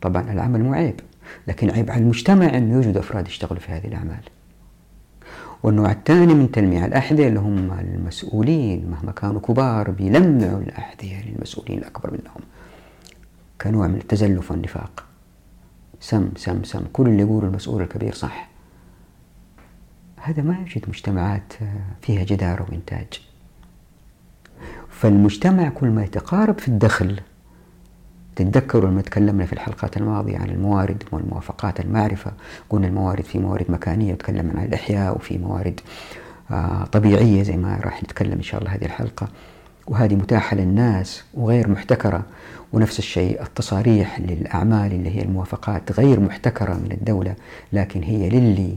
طبعا 0.00 0.32
العمل 0.32 0.62
مو 0.62 0.74
عيب 0.74 1.00
لكن 1.46 1.70
عيب 1.70 1.90
على 1.90 2.00
المجتمع 2.00 2.56
أنه 2.56 2.74
يوجد 2.74 2.96
أفراد 2.96 3.28
يشتغلوا 3.28 3.60
في 3.60 3.72
هذه 3.72 3.86
الأعمال. 3.86 4.20
والنوع 5.62 5.92
الثاني 5.92 6.34
من 6.34 6.50
تلميع 6.50 6.84
الأحذية 6.84 7.28
اللي 7.28 7.40
هم 7.40 7.72
المسؤولين 7.72 8.90
مهما 8.90 9.12
كانوا 9.12 9.40
كبار 9.40 9.90
بيلمعوا 9.90 10.60
الأحذية 10.60 11.22
للمسؤولين 11.22 11.78
الأكبر 11.78 12.10
منهم. 12.10 12.40
كنوع 13.60 13.86
من 13.86 13.96
التزلف 13.96 14.50
والنفاق. 14.50 15.04
سم 16.00 16.30
سم 16.36 16.64
سم 16.64 16.84
كل 16.92 17.08
اللي 17.08 17.22
يقول 17.22 17.44
المسؤول 17.44 17.82
الكبير 17.82 18.14
صح. 18.14 18.48
هذا 20.16 20.42
ما 20.42 20.58
يوجد 20.58 20.84
مجتمعات 20.88 21.52
فيها 22.02 22.24
جدارة 22.24 22.66
وإنتاج. 22.70 23.20
فالمجتمع 24.90 25.68
كل 25.68 25.88
ما 25.88 26.04
يتقارب 26.04 26.58
في 26.58 26.68
الدخل 26.68 27.20
تتذكروا 28.36 28.90
لما 28.90 29.02
تكلمنا 29.02 29.46
في 29.46 29.52
الحلقات 29.52 29.96
الماضية 29.96 30.38
عن 30.38 30.50
الموارد 30.50 31.02
والموافقات 31.12 31.80
المعرفة. 31.80 32.32
قلنا 32.70 32.86
الموارد 32.86 33.24
في 33.24 33.38
موارد 33.38 33.66
مكانية 33.68 34.12
وتكلمنا 34.12 34.60
عن 34.60 34.64
الإحياء 34.66 35.16
وفي 35.16 35.38
موارد 35.38 35.80
آه، 36.50 36.84
طبيعية 36.84 37.42
زي 37.42 37.56
ما 37.56 37.80
راح 37.84 38.02
نتكلم 38.02 38.32
إن 38.32 38.42
شاء 38.42 38.60
الله 38.60 38.74
هذه 38.74 38.84
الحلقة. 38.84 39.28
وهذه 39.86 40.14
متاحة 40.14 40.56
للناس 40.56 41.24
وغير 41.34 41.68
محتكرة. 41.70 42.22
ونفس 42.72 42.98
الشيء 42.98 43.42
التصاريح 43.42 44.20
للأعمال 44.20 44.92
اللي 44.92 45.16
هي 45.16 45.22
الموافقات 45.22 45.92
غير 46.00 46.20
محتكرة 46.20 46.74
من 46.74 46.92
الدولة 46.92 47.34
لكن 47.72 48.02
هي 48.02 48.28
للي 48.28 48.76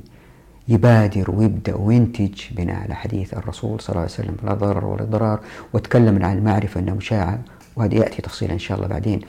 يبادر 0.68 1.32
ويبدأ 1.32 1.76
وينتج 1.76 2.42
بناء 2.52 2.76
على 2.82 2.96
حديث 2.96 3.34
الرسول 3.34 3.82
صلى 3.82 3.90
الله 3.90 4.02
عليه 4.02 4.12
وسلم 4.12 4.36
لا 4.44 4.54
ضرر 4.54 4.86
ولا 4.86 5.04
ضرار. 5.04 5.40
وتكلم 5.74 6.26
عن 6.26 6.38
المعرفة 6.38 6.80
أنها 6.80 6.94
مشاعة 6.94 7.40
وهذا 7.76 7.96
يأتي 7.96 8.22
تفصيلا 8.22 8.54
إن 8.54 8.60
شاء 8.60 8.78
الله 8.78 8.88
بعدين. 8.88 9.22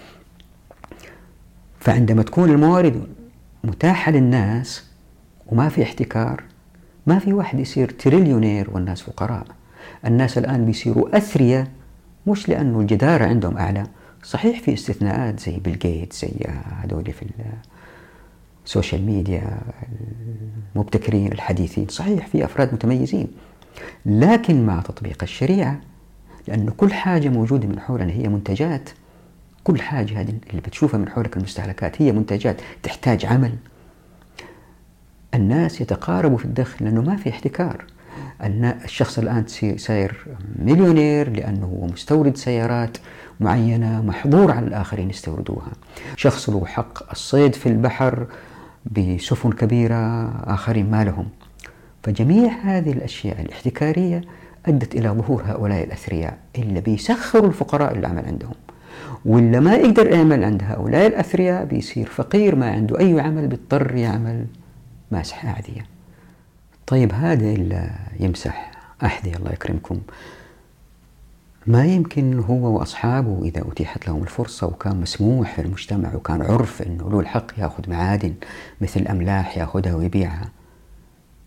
فعندما 1.87 2.23
تكون 2.23 2.51
الموارد 2.51 3.07
متاحة 3.65 4.13
للناس 4.13 4.85
وما 5.47 5.69
في 5.69 5.83
احتكار 5.83 6.43
ما 7.07 7.19
في 7.19 7.33
واحد 7.33 7.59
يصير 7.59 7.91
تريليونير 7.91 8.71
والناس 8.71 9.03
فقراء. 9.03 9.47
الناس 10.07 10.39
الآن 10.39 10.65
بيصيروا 10.65 11.17
أثرياء 11.17 11.67
مش 12.27 12.49
لأنه 12.49 12.81
الجدارة 12.81 13.25
عندهم 13.25 13.57
أعلى. 13.59 13.87
صحيح 14.23 14.61
في 14.61 14.75
استثناءات 14.75 15.41
زي 15.41 15.59
بيل 15.59 15.79
جيت 15.79 16.13
زي 16.13 16.31
هذول 16.83 17.13
في 17.13 17.27
ال 18.65 18.71
social 18.71 19.07
media 19.07 19.59
المبتكرين 20.75 21.33
الحديثين. 21.33 21.89
صحيح 21.89 22.27
في 22.27 22.45
أفراد 22.45 22.75
متميزين. 22.75 23.29
لكن 24.07 24.67
مع 24.67 24.81
تطبيق 24.81 25.23
الشريعة 25.23 25.81
لأنه 26.49 26.73
كل 26.77 26.93
حاجة 26.93 27.29
موجودة 27.29 27.69
من 27.69 27.81
حولنا 27.81 28.13
هي 28.13 28.29
منتجات 28.29 28.91
كل 29.67 29.81
حاجة 29.81 30.21
هذه 30.21 30.35
اللي 30.51 30.61
بتشوفها 30.61 30.99
من 30.99 31.09
حولك 31.09 31.37
المستهلكات 31.37 32.03
هي 32.03 32.13
منتجات 32.13 32.61
تحتاج 32.83 33.27
عمل. 33.27 33.55
الناس 35.35 35.81
يتقاربوا 35.81 36.39
في 36.39 36.45
الدخل 36.45 36.85
لأنه 36.85 37.03
ما 37.03 37.17
في 37.17 37.31
احتكار. 37.31 37.85
الشخص 38.85 39.19
الآن 39.19 39.47
ساير 39.77 40.27
مليونير 40.59 41.31
لأنه 41.31 41.67
هو 41.67 41.87
مستورد 41.87 42.37
سيارات 42.37 42.99
معينة 43.41 44.03
محظور 44.03 44.51
على 44.53 44.67
الآخرين 44.67 45.11
يستوردوها. 45.11 45.73
شخص 46.17 46.51
له 46.51 46.67
حق 46.67 47.11
الصيد 47.11 47.55
في 47.55 47.69
البحر 47.69 48.27
بسفن 48.85 49.53
كبيرة 49.53 50.31
آخرين 50.55 50.91
ما 50.91 51.05
لهم. 51.05 51.29
فجميع 52.03 52.53
هذه 52.53 52.93
الأشياء 52.93 53.41
الاحتكارية 53.41 54.21
أدت 54.67 54.95
إلى 54.95 55.09
ظهور 55.09 55.43
هؤلاء 55.47 55.85
الأثرياء 55.85 56.39
اللي 56.59 56.81
بيسخروا 56.81 57.49
الفقراء 57.49 57.99
العمل 57.99 58.25
عندهم. 58.27 58.55
ولا 59.25 59.61
ما 59.61 59.75
يقدر 59.75 60.07
يعمل 60.07 60.45
عند 60.45 60.63
هؤلاء 60.63 61.07
الأثرياء 61.07 61.65
بيصير 61.65 62.07
فقير 62.07 62.57
ما 62.57 62.71
عنده 62.71 62.99
أي 62.99 63.21
عمل 63.21 63.47
بيضطر 63.47 63.95
يعمل 63.95 64.47
ماسح 65.11 65.45
أعذية 65.45 65.87
طيب 66.87 67.13
هذا 67.13 67.51
اللي 67.51 67.91
يمسح 68.21 68.71
أحذية 69.05 69.37
الله 69.37 69.53
يكرمكم. 69.53 70.01
ما 71.67 71.85
يمكن 71.85 72.39
هو 72.39 72.79
وأصحابه 72.79 73.41
إذا 73.45 73.63
أتيحت 73.69 74.09
لهم 74.09 74.23
الفرصة 74.23 74.67
وكان 74.67 75.01
مسموح 75.01 75.55
في 75.55 75.63
المجتمع 75.63 76.15
وكان 76.15 76.43
عرف 76.43 76.83
أنه 76.83 77.11
له 77.11 77.21
الحق 77.21 77.47
يأخذ 77.59 77.91
معادن 77.91 78.35
مثل 78.81 79.07
أملاح 79.07 79.59
يأخذها 79.59 79.95
ويبيعها 79.95 80.51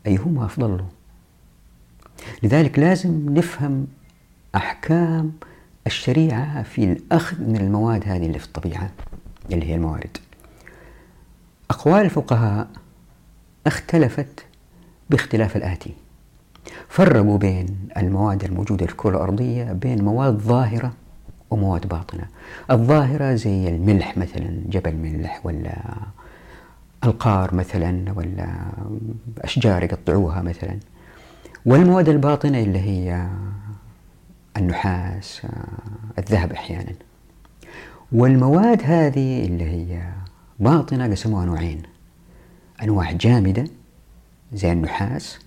أيهما 0.07 0.45
أفضل 0.45 0.77
له؟ 0.77 0.85
لذلك 2.43 2.79
لازم 2.79 3.33
نفهم 3.33 3.87
أحكام 4.55 5.31
الشريعة 5.87 6.63
في 6.63 6.83
الأخذ 6.83 7.41
من 7.41 7.57
المواد 7.57 8.03
هذه 8.07 8.25
اللي 8.25 8.39
في 8.39 8.45
الطبيعة 8.45 8.89
اللي 9.51 9.69
هي 9.69 9.75
الموارد. 9.75 10.17
أقوال 11.69 12.01
الفقهاء 12.01 12.67
اختلفت 13.67 14.45
باختلاف 15.09 15.57
الآتي. 15.57 15.93
فرقوا 16.89 17.37
بين 17.37 17.67
المواد 17.97 18.43
الموجودة 18.43 18.85
في 18.85 18.91
الكرة 18.91 19.09
الأرضية 19.17 19.63
بين 19.63 20.03
مواد 20.03 20.37
ظاهرة 20.37 20.93
ومواد 21.49 21.87
باطنة. 21.87 22.27
الظاهرة 22.71 23.35
زي 23.35 23.67
الملح 23.67 24.17
مثلا 24.17 24.61
جبل 24.69 24.95
ملح 24.95 25.45
ولا 25.45 25.75
القار 27.03 27.55
مثلا 27.55 28.13
ولا 28.15 28.47
أشجار 29.37 29.83
يقطعوها 29.83 30.41
مثلا. 30.41 30.79
والمواد 31.65 32.09
الباطنة 32.09 32.59
اللي 32.59 32.79
هي 32.79 33.27
النحاس 34.57 35.41
الذهب 36.17 36.51
أحيانا. 36.51 36.93
والمواد 38.11 38.81
هذه 38.83 39.45
اللي 39.45 39.63
هي 39.63 40.11
باطنة 40.59 41.11
قسموها 41.11 41.45
نوعين. 41.45 41.83
أنواع 42.83 43.11
جامدة 43.11 43.67
زي 44.53 44.71
النحاس 44.71 45.39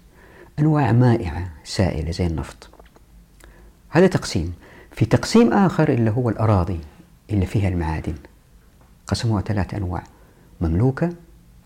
أنواع 0.58 0.92
مائعة 0.92 1.50
سائلة 1.64 2.10
زي 2.10 2.26
النفط. 2.26 2.70
هذا 3.88 4.06
تقسيم. 4.06 4.52
في 4.92 5.04
تقسيم 5.04 5.52
آخر 5.52 5.88
اللي 5.88 6.10
هو 6.10 6.28
الأراضي 6.28 6.80
اللي 7.30 7.46
فيها 7.46 7.68
المعادن. 7.68 8.14
قسموها 9.06 9.42
ثلاث 9.42 9.74
أنواع 9.74 10.02
مملوكة 10.60 11.12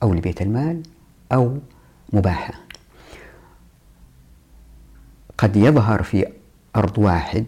أو 0.03 0.15
لبيت 0.15 0.43
المال 0.43 0.83
أو 1.33 1.59
مباحة. 2.13 2.55
قد 5.39 5.57
يظهر 5.57 6.03
في 6.03 6.27
أرض 6.77 6.99
واحد 6.99 7.45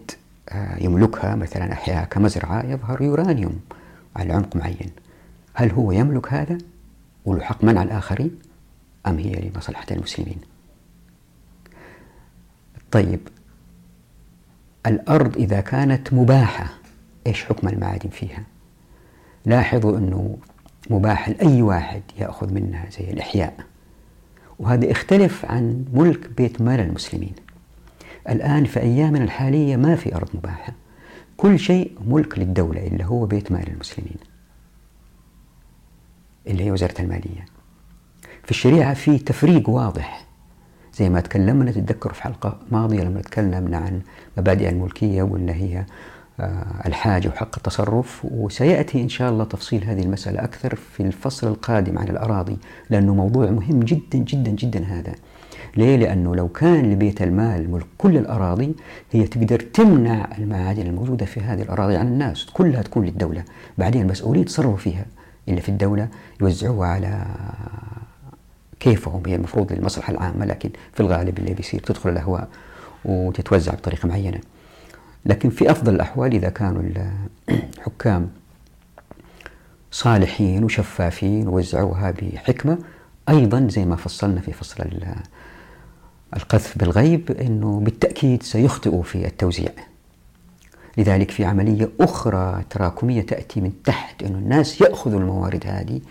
آه، 0.49 0.83
يملكها 0.83 1.35
مثلا 1.35 1.73
أحياء 1.73 2.05
كمزرعة 2.05 2.65
يظهر 2.65 3.01
يورانيوم 3.01 3.59
على 4.15 4.33
عمق 4.33 4.55
معين. 4.55 4.89
هل 5.53 5.71
هو 5.71 5.91
يملك 5.91 6.33
هذا؟ 6.33 6.57
وله 7.25 7.43
حق 7.43 7.63
منع 7.63 7.83
الآخرين 7.83 8.39
أم 9.07 9.17
هي 9.17 9.49
لمصلحة 9.49 9.85
المسلمين؟ 9.91 10.37
طيب 12.91 13.19
الأرض 14.85 15.37
إذا 15.37 15.61
كانت 15.61 16.13
مباحة 16.13 16.73
إيش 17.27 17.45
حكم 17.45 17.67
المعادن 17.67 18.09
فيها؟ 18.09 18.43
لاحظوا 19.45 19.97
أنه 19.97 20.37
مباح 20.89 21.29
لأي 21.29 21.61
واحد 21.61 22.01
يأخذ 22.19 22.53
منها 22.53 22.89
زي 22.89 23.11
الإحياء. 23.11 23.57
وهذا 24.59 24.85
يختلف 24.85 25.45
عن 25.45 25.85
ملك 25.93 26.29
بيت 26.29 26.61
مال 26.61 26.79
المسلمين. 26.79 27.33
الآن 28.29 28.65
في 28.65 28.79
أيامنا 28.79 29.23
الحالية 29.23 29.75
ما 29.75 29.95
في 29.95 30.15
أرض 30.15 30.29
مباحة. 30.33 30.73
كل 31.37 31.59
شيء 31.59 31.91
ملك 32.07 32.39
للدولة 32.39 32.87
اللي 32.87 33.05
هو 33.05 33.25
بيت 33.25 33.51
مال 33.51 33.67
المسلمين 33.67 34.17
اللي 36.47 36.63
هي 36.63 36.71
وزارة 36.71 37.01
المالية. 37.01 37.45
في 38.43 38.51
الشريعة 38.51 38.93
في 38.93 39.17
تفريق 39.17 39.69
واضح. 39.69 40.25
زي 40.93 41.09
ما 41.09 41.19
تكلمنا 41.21 41.71
تتذكروا 41.71 42.13
في 42.13 42.23
حلقة 42.23 42.59
ماضية 42.71 43.03
لما 43.03 43.21
تكلمنا 43.21 43.77
عن 43.77 44.01
مبادئ 44.37 44.69
الملكية 44.69 45.23
وأن 45.23 45.49
هي 45.49 45.85
آه، 46.39 46.87
الحاجة 46.87 47.27
وحق 47.27 47.55
التصرف. 47.57 48.25
وسيأتي 48.31 49.01
إن 49.01 49.09
شاء 49.09 49.31
الله 49.31 49.43
تفصيل 49.43 49.83
هذه 49.83 50.01
المسألة 50.01 50.43
أكثر 50.43 50.75
في 50.75 51.03
الفصل 51.03 51.47
القادم 51.47 51.97
عن 51.97 52.07
الأراضي 52.07 52.57
لأنه 52.89 53.15
موضوع 53.15 53.49
مهم 53.49 53.79
جدا 53.79 54.17
جدا 54.17 54.51
جدا 54.51 54.83
هذا. 54.83 55.15
ليه؟ 55.77 55.95
لأنه 55.95 56.35
لو 56.35 56.47
كان 56.47 56.91
لبيت 56.91 57.21
المال 57.21 57.71
ملك 57.71 57.85
كل 57.97 58.17
الأراضي 58.17 58.75
هي 59.11 59.27
تقدر 59.27 59.59
تمنع 59.59 60.29
المعادن 60.37 60.87
الموجودة 60.87 61.25
في 61.25 61.39
هذه 61.39 61.61
الأراضي 61.61 61.95
عن 61.95 62.07
الناس 62.07 62.45
كلها 62.45 62.81
تكون 62.81 63.05
للدولة 63.05 63.43
بعدين 63.77 64.01
المسؤولين 64.01 64.41
يتصرفوا 64.41 64.77
فيها 64.77 65.05
اللي 65.47 65.61
في 65.61 65.69
الدولة 65.69 66.07
يوزعوها 66.41 66.87
على 66.87 67.25
كيفهم 68.79 69.23
هي 69.25 69.35
المفروض 69.35 69.73
للمصلحة 69.73 70.11
العامة 70.11 70.45
لكن 70.45 70.69
في 70.93 70.99
الغالب 70.99 71.39
اللي 71.39 71.53
بيصير 71.53 71.79
تدخل 71.79 72.09
الأهواء 72.09 72.47
وتتوزع 73.05 73.73
بطريقة 73.73 74.07
معينة 74.07 74.39
لكن 75.25 75.49
في 75.49 75.71
أفضل 75.71 75.95
الأحوال 75.95 76.33
إذا 76.33 76.49
كانوا 76.49 76.83
الحكام 77.49 78.29
صالحين 79.91 80.63
وشفافين 80.63 81.47
ووزعوها 81.47 82.11
بحكمة 82.11 82.77
أيضا 83.29 83.67
زي 83.69 83.85
ما 83.85 83.95
فصلنا 83.95 84.41
في 84.41 84.53
فصل 84.53 84.83
القذف 86.35 86.77
بالغيب 86.77 87.31
أنه 87.31 87.79
بالتأكيد 87.79 88.43
سيخطئوا 88.43 89.03
في 89.03 89.27
التوزيع. 89.27 89.71
لذلك 90.97 91.31
في 91.31 91.45
عملية 91.45 91.89
أخرى 91.99 92.63
تراكمية 92.69 93.21
تأتي 93.21 93.61
من 93.61 93.71
تحت 93.83 94.23
أن 94.23 94.35
الناس 94.35 94.81
يأخذوا 94.81 95.19
الموارد 95.19 95.63
هذه 95.67 96.01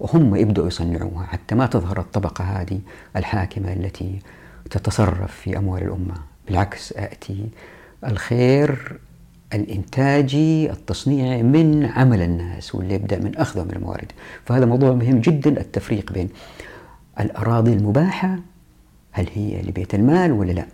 وهم 0.00 0.36
يبدأوا 0.36 0.66
يصنعوها 0.66 1.26
حتى 1.26 1.54
ما 1.54 1.66
تظهر 1.66 2.00
الطبقة 2.00 2.44
هذه 2.44 2.80
الحاكمة 3.16 3.72
التي 3.72 4.18
تتصرف 4.70 5.34
في 5.34 5.58
أموال 5.58 5.82
الأمة. 5.82 6.14
بالعكس 6.46 6.92
أتي 6.92 7.48
الخير 8.06 8.98
الإنتاجي 9.54 10.70
التصنيعي 10.70 11.42
من 11.42 11.84
عمل 11.84 12.22
الناس 12.22 12.74
واللي 12.74 12.94
يبدأ 12.94 13.18
من 13.18 13.36
أخذهم 13.36 13.70
الموارد. 13.70 14.12
فهذا 14.44 14.64
موضوع 14.66 14.92
مهم 14.92 15.20
جدا 15.20 15.60
التفريق 15.60 16.12
بين 16.12 16.28
الأراضي 17.20 17.72
المباحة 17.72 18.38
هل 19.16 19.28
هي 19.34 19.62
لبيت 19.62 19.94
المال 19.94 20.32
ولا 20.32 20.52
لا؟ 20.52 20.66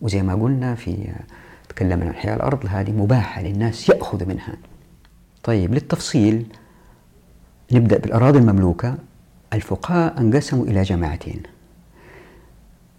وزي 0.00 0.22
ما 0.22 0.34
قلنا 0.34 0.74
في 0.74 1.12
تكلمنا 1.68 2.04
عن 2.04 2.10
أحياء 2.10 2.36
الأرض 2.36 2.66
هذه 2.68 2.92
مباحة 2.92 3.42
للناس 3.42 3.88
يأخذ 3.88 4.28
منها. 4.28 4.56
طيب 5.42 5.74
للتفصيل 5.74 6.46
نبدأ 7.72 7.98
بالأراضي 7.98 8.38
المملوكة. 8.38 8.94
الفقهاء 9.52 10.20
أنقسموا 10.20 10.64
إلى 10.64 10.82
جماعتين. 10.82 11.42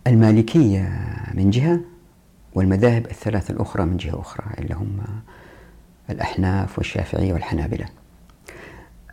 المالكية 0.08 0.89
من 1.34 1.49
جهة 1.49 1.79
والمذاهب 2.53 3.06
الثلاث 3.06 3.51
الأخرى 3.51 3.86
من 3.86 3.97
جهة 3.97 4.19
أخرى 4.19 4.45
اللي 4.60 4.75
هم 4.75 5.01
الأحناف 6.10 6.77
والشافعية 6.77 7.34
والحنابلة. 7.34 7.86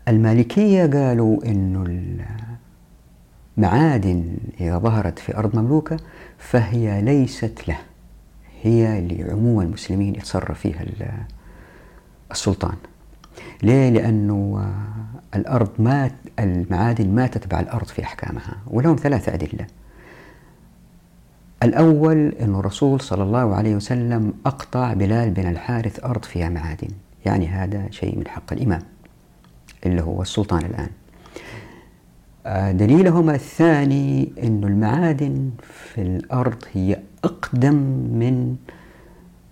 المالكية 0.09 0.87
قالوا 0.87 1.45
أنه 1.45 1.85
المعادن 3.61 4.37
إذا 4.61 4.79
ظهرت 4.79 5.19
في 5.19 5.37
أرض 5.37 5.57
مملوكة 5.57 5.97
فهي 6.39 7.03
ليست 7.03 7.69
له. 7.69 7.79
هي 8.63 9.01
لعموم 9.01 9.61
المسلمين 9.61 10.15
يتصرف 10.15 10.61
فيها 10.61 10.85
السلطان. 12.31 12.75
ليه؟ 13.63 13.91
لأنه 13.91 14.73
الأرض 15.35 15.71
ما 15.79 16.11
المعادن 16.39 17.09
ما 17.15 17.27
تتبع 17.27 17.61
الأرض 17.61 17.87
في 17.87 18.03
أحكامها 18.03 18.57
ولهم 18.67 18.97
ثلاثة 18.97 19.35
أدلة. 19.35 19.67
الأول 21.63 22.29
أن 22.29 22.55
الرسول 22.55 23.01
صلى 23.01 23.23
الله 23.23 23.55
عليه 23.55 23.75
وسلم 23.75 24.33
أقطع 24.47 24.93
بلال 24.93 25.31
بن 25.31 25.47
الحارث 25.47 26.05
أرض 26.05 26.25
فيها 26.25 26.49
معادن. 26.49 26.89
يعني 27.27 27.49
هذا 27.49 27.91
شيء 27.91 28.19
من 28.19 28.29
حق 28.29 28.53
الإمام 28.53 28.83
اللي 29.87 30.03
هو 30.03 30.23
السلطان 30.23 30.65
الآن. 30.65 30.89
آه، 30.89 31.10
دليلهما 32.47 33.35
الثاني 33.35 34.33
أن 34.43 34.65
المعادن 34.65 35.51
في 35.63 36.03
الأرض 36.03 36.65
هي 36.73 36.99
أقدم 37.25 37.75
من 38.13 38.57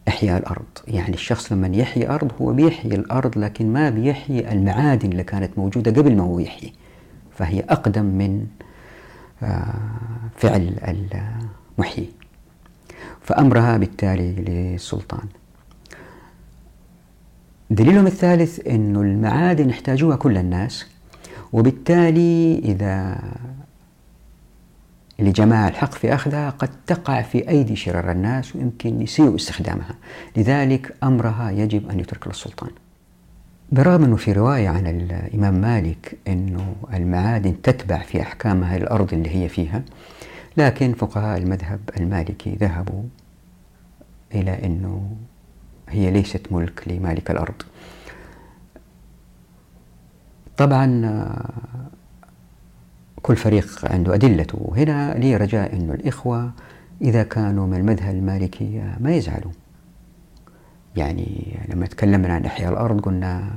إحياء 0.08 0.38
الأرض. 0.38 0.64
يعني 0.88 1.14
الشخص 1.14 1.52
لما 1.52 1.76
يحيي 1.76 2.08
أرض 2.08 2.32
هو 2.40 2.52
بيحيي 2.52 2.94
الأرض 2.94 3.38
لكن 3.38 3.72
ما 3.72 3.90
بيحيي 3.90 4.52
المعادن 4.52 5.12
اللي 5.12 5.24
كانت 5.24 5.58
موجودة 5.58 5.90
قبل 5.90 6.16
ما 6.16 6.22
هو 6.22 6.38
يحيي. 6.38 6.72
فهي 7.36 7.60
أقدم 7.60 8.04
من 8.04 8.46
آه، 9.42 9.74
فعل 10.36 10.74
المحيي. 11.78 12.08
فأمرها 13.20 13.76
بالتالي 13.76 14.32
للسلطان. 14.32 15.26
دليلهم 17.70 18.06
الثالث 18.06 18.66
أن 18.66 18.96
المعادن 18.96 19.70
يحتاجوها 19.70 20.16
كل 20.16 20.36
الناس. 20.36 20.86
وبالتالي 21.52 22.58
إذا 22.58 23.20
لجماعة 25.18 25.68
الحق 25.68 25.92
في 25.92 26.14
أخذها 26.14 26.50
قد 26.50 26.70
تقع 26.86 27.22
في 27.22 27.48
أيدي 27.48 27.76
شرار 27.76 28.10
الناس 28.10 28.56
ويمكن 28.56 29.02
يسيء 29.02 29.34
استخدامها. 29.34 29.94
لذلك 30.36 30.96
أمرها 31.02 31.50
يجب 31.50 31.90
أن 31.90 32.00
يترك 32.00 32.26
للسلطان 32.26 32.70
برغم 33.72 34.04
أنه 34.04 34.16
في 34.16 34.32
رواية 34.32 34.68
عن 34.68 34.86
الإمام 34.86 35.54
مالك 35.60 36.18
أنه 36.28 36.74
المعادن 36.94 37.62
تتبع 37.62 37.98
في 37.98 38.22
أحكامها 38.22 38.76
الأرض 38.76 39.14
اللي 39.14 39.30
هي 39.36 39.48
فيها 39.48 39.82
لكن 40.56 40.92
فقهاء 40.92 41.38
المذهب 41.38 41.80
المالكي 41.96 42.50
ذهبوا 42.60 43.02
إلى 44.34 44.64
أنه 44.64 45.16
هي 45.88 46.10
ليست 46.10 46.46
ملك 46.50 46.88
لمالك 46.88 47.30
الأرض. 47.30 47.62
طبعا 50.58 51.24
كل 53.22 53.36
فريق 53.36 53.92
عنده 53.92 54.14
أدلته. 54.14 54.58
وهنا 54.60 55.14
لي 55.14 55.36
رجاء 55.36 55.76
أن 55.76 55.90
الإخوة 55.90 56.52
إذا 57.02 57.22
كانوا 57.22 57.66
من 57.66 57.76
المذهب 57.76 58.14
المالكي 58.14 58.94
ما 59.00 59.14
يزعلوا. 59.14 59.52
يعني 60.96 61.58
لما 61.68 61.86
تكلمنا 61.86 62.34
عن 62.34 62.44
إحياء 62.44 62.72
الأرض 62.72 63.00
قلنا 63.00 63.50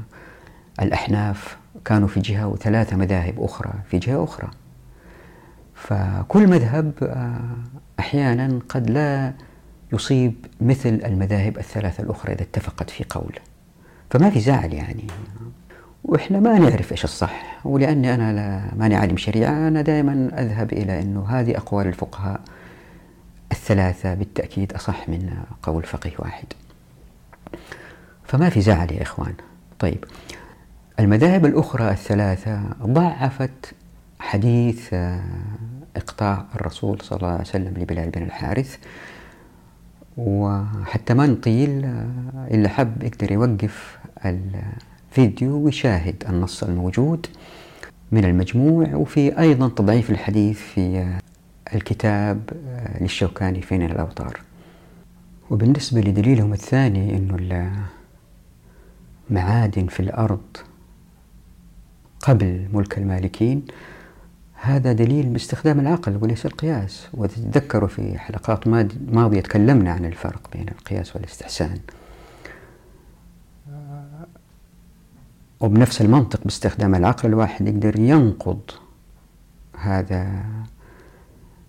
الأحناف 0.82 1.58
كانوا 1.86 2.08
في 2.08 2.20
جهة 2.20 2.48
وثلاثة 2.48 2.98
مذاهب 2.98 3.42
أخرى 3.44 3.74
في 3.90 3.98
جهة 3.98 4.24
أخرى. 4.24 4.48
فكل 5.76 6.48
مذهب 6.48 6.94
أحيانا 8.00 8.60
قد 8.70 8.90
لا 8.90 9.34
يصيب 9.94 10.34
مثل 10.62 11.02
المذاهب 11.06 11.58
الثلاثة 11.58 12.04
الأخرى 12.04 12.34
إذا 12.34 12.42
اتفقت 12.42 12.90
في 12.90 13.06
قول. 13.10 13.40
فما 14.10 14.30
في 14.30 14.40
زعل 14.40 14.74
يعني. 14.74 15.08
وإحنا 16.04 16.40
ما 16.40 16.60
نعرف 16.60 16.92
إيش 16.92 17.04
الصح 17.04 17.60
ولأني 17.66 18.14
أنا 18.14 18.34
لا 18.34 18.76
ماني 18.76 18.96
عالم 18.96 19.18
شريعة 19.18 19.68
أنا 19.68 19.82
دائما 19.82 20.32
أذهب 20.38 20.74
إلى 20.74 21.02
إنه 21.02 21.26
هذه 21.30 21.58
أقوال 21.58 21.88
الفقهاء 21.88 22.42
الثلاثة 23.52 24.14
بالتأكيد 24.14 24.74
أصح 24.74 25.10
من 25.10 25.34
قول 25.64 25.84
فقيه 25.84 26.14
واحد. 26.20 26.46
فما 28.24 28.50
في 28.50 28.62
زعل 28.62 28.92
يا 28.92 29.02
إخوان. 29.02 29.34
طيب 29.80 30.06
المذاهب 31.00 31.46
الأخرى 31.46 31.92
الثلاثة 31.92 32.62
ضعفت 32.84 33.74
حديث 34.20 34.94
إقطاع 35.96 36.46
الرسول 36.56 37.02
صلى 37.02 37.18
الله 37.18 37.30
عليه 37.30 37.42
وسلم 37.42 37.74
لبلال 37.78 38.10
بن 38.10 38.24
الحارث 38.24 38.78
وحتى 40.18 41.14
ما 41.14 41.26
نطيل 41.26 41.70
اللي 42.52 42.70
حب 42.70 43.04
يقدر 43.04 43.32
يوقف 43.32 44.00
الفيديو 45.12 45.58
ويشاهد 45.66 46.24
النص 46.30 46.64
الموجود 46.64 47.28
من 48.12 48.26
المجموع 48.26 48.96
وفي 48.96 49.40
أيضا 49.40 49.70
تضعيف 49.70 50.10
الحديث 50.10 50.60
في 50.60 51.18
الكتاب 51.76 52.50
للشوكاني 53.02 53.62
في 53.62 53.76
الأوطار 53.76 54.40
وبالنسبة 55.50 56.02
لدليلهم 56.02 56.54
الثاني 56.54 57.18
أنه 57.18 57.68
المعادن 59.30 59.88
في 59.88 60.00
الأرض 60.00 60.58
قبل 62.20 62.68
ملك 62.74 62.98
المالكين 62.98 63.66
هذا 64.54 64.94
دليل 64.94 65.26
باستخدام 65.26 65.80
العقل 65.80 66.18
وليس 66.22 66.46
القياس. 66.46 67.08
وتتذكروا 67.14 67.88
في 67.88 68.18
حلقات 68.18 68.68
ماضية 69.12 69.42
تكلمنا 69.42 69.92
عن 69.92 70.06
الفرق 70.06 70.50
بين 70.54 70.66
القياس 70.70 71.16
والاستحسان. 71.16 71.80
وبنفس 75.62 76.02
المنطق 76.02 76.44
باستخدام 76.44 76.96
العقل 76.96 77.30
الواحد 77.30 77.68
يقدر 77.68 78.00
ينقض 78.00 78.60
هذا 79.80 80.44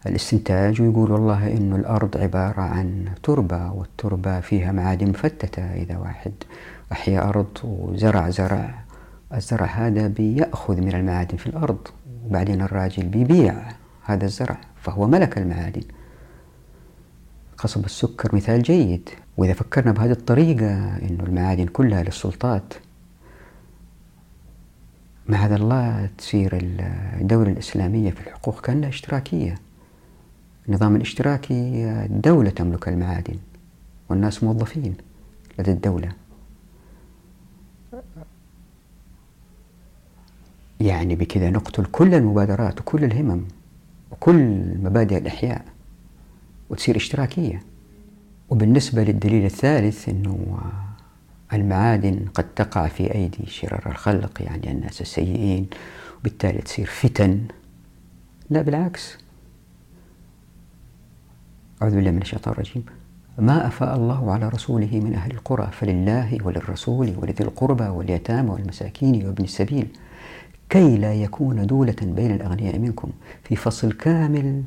الاستنتاج 0.07 0.83
ويقول 0.83 1.11
والله 1.11 1.52
انه 1.57 1.76
الأرض 1.76 2.16
عبارة 2.16 2.61
عن 2.61 3.05
تربة 3.22 3.72
والتربة 3.72 4.40
فيها 4.40 4.72
معادن 4.72 5.09
مفتتة. 5.09 5.62
إذا 5.62 5.96
واحد 5.96 6.33
أحيا 6.92 7.28
أرض 7.28 7.59
وزرع 7.64 8.31
زرع 8.31 8.74
الزرع 9.35 9.66
هذا 9.66 10.09
بيأخذ 10.09 10.81
من 10.81 10.94
المعادن 10.94 11.37
في 11.37 11.46
الأرض. 11.46 11.88
وبعدين 12.26 12.62
الراجل 12.62 13.09
بيبيع 13.09 13.55
هذا 14.05 14.24
الزرع 14.24 14.57
فهو 14.83 15.07
ملك 15.07 15.38
المعادن. 15.38 15.83
قصب 17.59 17.85
السكر 17.85 18.35
مثال 18.35 18.62
جيد. 18.62 19.09
وإذا 19.37 19.52
فكرنا 19.52 19.92
بهذه 19.92 20.12
الطريقة 20.12 20.96
أنه 20.96 21.24
المعادن 21.24 21.66
كلها 21.66 22.02
للسلطات 22.02 22.74
معاذ 25.28 25.52
الله 25.52 26.08
تصير 26.18 26.58
الدولة 27.20 27.50
الإسلامية 27.50 28.11
في 28.11 28.20
الحقوق 28.20 28.61
كأنها 28.61 28.88
اشتراكية. 28.88 29.54
النظام 30.68 30.96
الاشتراكي 30.96 31.85
الدولة 31.85 32.50
تملك 32.50 32.88
المعادن 32.88 33.37
والناس 34.08 34.44
موظفين 34.44 34.94
لدى 35.58 35.72
الدولة. 35.72 36.12
يعني 40.80 41.14
بكذا 41.14 41.50
نقتل 41.50 41.85
كل 41.85 42.14
المبادرات 42.14 42.80
وكل 42.80 43.04
الهمم 43.04 43.40
وكل 44.11 44.62
مبادئ 44.82 45.18
الإحياء 45.18 45.64
وتصير 46.70 46.96
اشتراكية. 46.96 47.62
وبالنسبة 48.50 49.04
للدليل 49.04 49.44
الثالث 49.44 50.08
أنه 50.08 50.58
المعادن 51.54 52.24
قد 52.34 52.54
تقع 52.54 52.88
في 52.88 53.14
أيدي 53.14 53.46
شرار 53.46 53.82
الخلق 53.86 54.42
يعني 54.42 54.70
الناس 54.70 55.00
السيئين 55.00 55.66
وبالتالي 56.20 56.58
تصير 56.58 56.86
فتن. 56.86 57.40
لا 58.50 58.62
بالعكس. 58.62 59.18
أعوذ 61.82 61.94
بالله 61.94 62.10
من 62.10 62.22
الشيطان 62.22 62.54
الرجيم. 62.54 62.84
ما 63.38 63.66
أفاء 63.66 63.96
الله 63.96 64.32
على 64.32 64.48
رسوله 64.48 65.00
من 65.04 65.14
أهل 65.14 65.30
القرى 65.30 65.70
فلله 65.72 66.38
وللرسول 66.44 67.14
ولذي 67.16 67.44
القربى 67.44 67.84
واليتامى 67.84 68.50
والمساكين 68.50 69.26
وابن 69.26 69.44
السبيل. 69.44 69.86
كي 70.70 70.96
لا 70.96 71.14
يكون 71.14 71.66
دولة 71.66 71.96
بين 72.02 72.30
الأغنياء 72.30 72.78
منكم. 72.78 73.10
في 73.44 73.56
فصل 73.56 73.92
كامل 73.92 74.62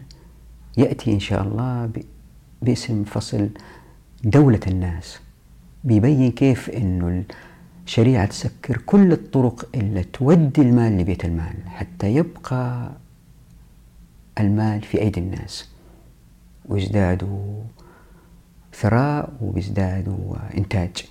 يأتي 0.78 1.14
إن 1.14 1.20
شاء 1.20 1.44
الله 1.44 1.90
باسم 2.62 3.04
فصل 3.04 3.50
دولة 4.24 4.60
الناس. 4.68 5.20
بيبين 5.86 6.32
كيف 6.32 6.70
أنه 6.70 7.24
الشريعة 7.86 8.26
تسكر 8.26 8.78
كل 8.78 9.12
الطرق 9.12 9.70
اللي 9.76 10.04
تودي 10.04 10.62
المال 10.62 10.98
لبيت 10.98 11.26
المال 11.26 11.56
حتى 11.68 12.16
يبقى 12.16 12.92
المال 14.40 14.82
في 14.82 15.02
أيدي 15.02 15.20
الناس. 15.20 15.70
ويزدادوا 16.66 17.62
ثراء 18.74 19.34
ويزدادوا 19.42 20.36
إنتاج. 20.58 21.06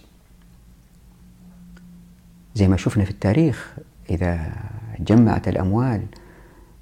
زي 2.54 2.68
ما 2.68 2.76
شفنا 2.76 3.04
في 3.04 3.10
التاريخ 3.10 3.74
إذا 4.10 4.52
جمعت 5.00 5.48
الأموال 5.48 6.02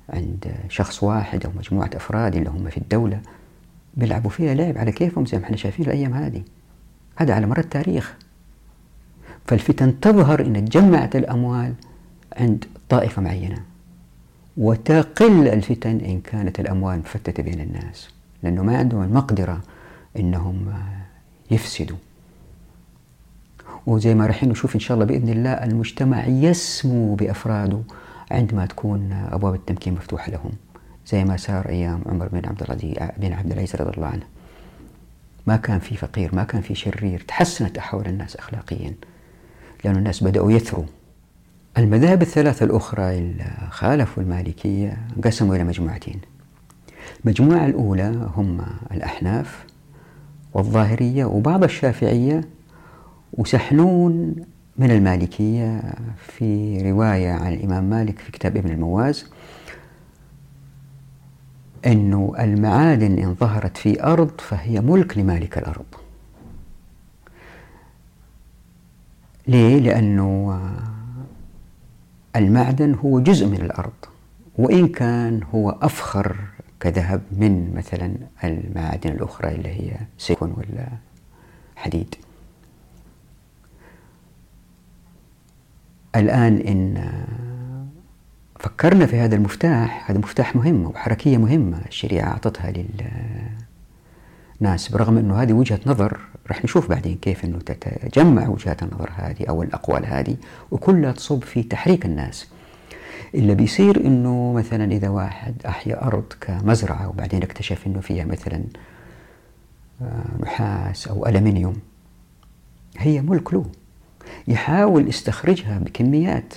عند 0.09 0.55
شخص 0.69 1.03
واحد 1.03 1.47
أو 1.47 1.53
مجموعة 1.59 1.91
أفراد 1.95 2.37
اللي 2.37 2.51
هم 2.51 2.71
في 2.71 2.77
الدولة 2.79 3.21
بيلعبوا 3.95 4.31
فيها 4.31 4.55
لعب 4.55 4.79
على 4.79 4.93
كيفهم 4.93 5.27
زي 5.27 5.39
ما 5.39 5.45
إحنا 5.45 5.57
شايفين 5.57 5.87
الأيام 5.87 6.15
هذه. 6.15 6.43
هذا 7.17 7.35
على 7.35 7.47
مر 7.47 7.59
التاريخ. 7.59 8.15
فالفتن 9.47 10.01
تظهر 10.01 10.41
إن 10.41 10.65
جمعت 10.65 11.17
الأموال 11.17 11.75
عند 12.37 12.65
طائفة 12.89 13.23
معينة 13.23 13.63
وتقل 14.57 15.49
الفتن 15.49 15.97
إن 16.01 16.21
كانت 16.21 16.61
الأموال 16.61 16.99
مفتتة 16.99 17.43
بين 17.43 17.61
الناس 17.61 18.09
لأنه 18.43 18.63
ما 18.63 18.79
عندهم 18.79 19.03
المقدرة 19.03 19.61
إنهم 20.19 20.75
يفسدوا. 21.51 21.97
وزي 23.87 24.15
ما 24.15 24.27
راح 24.27 24.45
نشوف 24.45 24.75
إن 24.75 24.81
شاء 24.81 24.95
الله 24.95 25.07
بإذن 25.07 25.29
الله 25.29 25.51
المجتمع 25.51 26.27
يسمو 26.27 27.15
بأفراده 27.15 27.83
عندما 28.31 28.67
تكون 28.67 29.13
أبواب 29.13 29.55
التمكين 29.55 29.95
مفتوحة 29.95 30.33
لهم 30.33 30.51
زي 31.07 31.25
ما 31.25 31.37
صار 31.37 31.69
أيام 31.69 32.03
عمر 32.07 32.29
بن 32.29 32.49
عبد 32.49 32.63
العزيز 32.63 32.95
بن 33.17 33.33
عبد 33.33 33.53
العزيز 33.53 33.77
رضي 33.77 33.97
الله 33.97 34.07
عنه. 34.07 34.32
ما 35.47 35.57
كان 35.57 35.79
في 35.79 35.97
فقير 35.97 36.35
ما 36.35 36.45
كان 36.45 36.61
في 36.63 36.75
شرير 36.75 37.25
تحسنت 37.29 37.79
أحوال 37.79 38.07
الناس 38.07 38.37
أخلاقيا 38.37 38.95
لأن 39.85 39.97
الناس 39.97 40.25
بدأوا 40.25 40.53
يثروا. 40.53 40.85
المذاهب 41.79 42.23
الثلاثة 42.23 42.65
الأخرى 42.65 43.19
اللي 43.19 43.45
خالفوا 43.71 44.23
المالكية 44.23 44.99
انقسموا 45.17 45.57
إلى 45.57 45.65
مجموعتين. 45.65 46.21
المجموعة 47.25 47.67
الأولى 47.67 48.31
هم 48.37 48.61
الأحناف 48.93 49.65
والظاهرية 50.55 51.25
وبعض 51.25 51.65
الشافعية 51.65 52.41
وسحنون 53.33 54.35
من 54.79 54.91
المالكية 54.91 55.83
في 56.19 56.79
رواية 56.91 57.33
عن 57.33 57.53
الإمام 57.53 57.85
مالك 57.85 58.19
في 58.19 58.33
كتاب 58.33 58.57
ابن 58.57 58.71
المواز. 58.71 59.27
أنه 61.87 62.35
المعادن 62.39 63.19
إن 63.19 63.35
ظهرت 63.35 63.77
في 63.77 64.03
أرض 64.05 64.41
فهي 64.41 64.81
ملك 64.81 65.19
لمالك 65.19 65.59
الأرض 65.59 65.85
ليه؟ 69.47 69.79
لأنه 69.79 70.61
المعدن 72.37 72.95
هو 72.95 73.21
جزء 73.21 73.47
من 73.47 73.61
الأرض 73.61 73.93
وإن 74.59 74.89
كان 74.89 75.41
هو 75.55 75.71
أفخر 75.71 76.37
كذهب 76.81 77.23
من 77.33 77.75
مثلا 77.75 78.15
المعادن 78.45 79.11
الأخرى 79.11 79.55
اللي 79.55 79.69
هي 79.69 79.97
سيكون 80.19 80.55
ولا 80.57 80.89
حديد 81.77 82.15
الآن 86.17 86.57
إن 86.57 87.13
فكرنا 88.63 89.07
في 89.07 89.17
هذا 89.17 89.35
المفتاح 89.35 90.11
هذا 90.11 90.19
مفتاح 90.19 90.57
مهم 90.57 90.87
وحركية 90.87 91.37
مهمة 91.37 91.79
الشريعة 91.89 92.29
أعطتها 92.29 92.73
للناس 94.61 94.89
برغم 94.89 95.19
أنه 95.19 95.43
هذه 95.43 95.53
وجهة 95.53 95.81
نظر 95.87 96.21
رح 96.51 96.65
نشوف 96.65 96.89
بعدين 96.89 97.17
كيف 97.17 97.45
أنه 97.45 97.59
تتجمع 97.59 98.49
وجهات 98.49 98.83
النظر 98.83 99.11
هذه 99.17 99.45
أو 99.49 99.63
الأقوال 99.63 100.07
هذه 100.07 100.37
وكلها 100.71 101.13
تصب 101.13 101.45
في 101.45 101.63
تحريك 101.63 102.07
الناس. 102.07 102.49
اللي 103.35 103.55
بيصير 103.55 104.07
أنه 104.07 104.53
مثلا 104.53 104.93
إذا 104.93 105.09
واحد 105.09 105.55
أحيا 105.67 106.07
أرض 106.07 106.33
كمزرعة 106.41 107.09
وبعدين 107.09 107.43
اكتشف 107.43 107.87
أنه 107.87 108.01
فيها 108.01 108.25
مثلا 108.25 108.65
نحاس 110.41 111.09
أو 111.09 111.27
ألمنيوم 111.27 111.77
هي 112.99 113.21
ملك 113.21 113.55
له. 113.55 113.65
يحاول 114.49 115.09
يستخرجها 115.09 115.79
بكميات. 115.79 116.55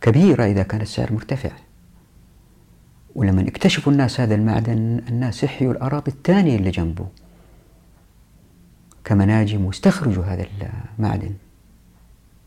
كبيرة 0.00 0.44
إذا 0.44 0.62
كان 0.62 0.80
السعر 0.80 1.12
مرتفع. 1.12 1.50
ولما 3.14 3.48
اكتشفوا 3.48 3.92
الناس 3.92 4.20
هذا 4.20 4.34
المعدن 4.34 5.02
الناس 5.08 5.44
يحيوا 5.44 5.72
الأراضي 5.72 6.10
الثانية 6.10 6.56
اللي 6.56 6.70
جنبه. 6.70 7.06
كمناجم 9.04 9.64
واستخرجوا 9.64 10.24
هذا 10.24 10.46
المعدن. 10.98 11.34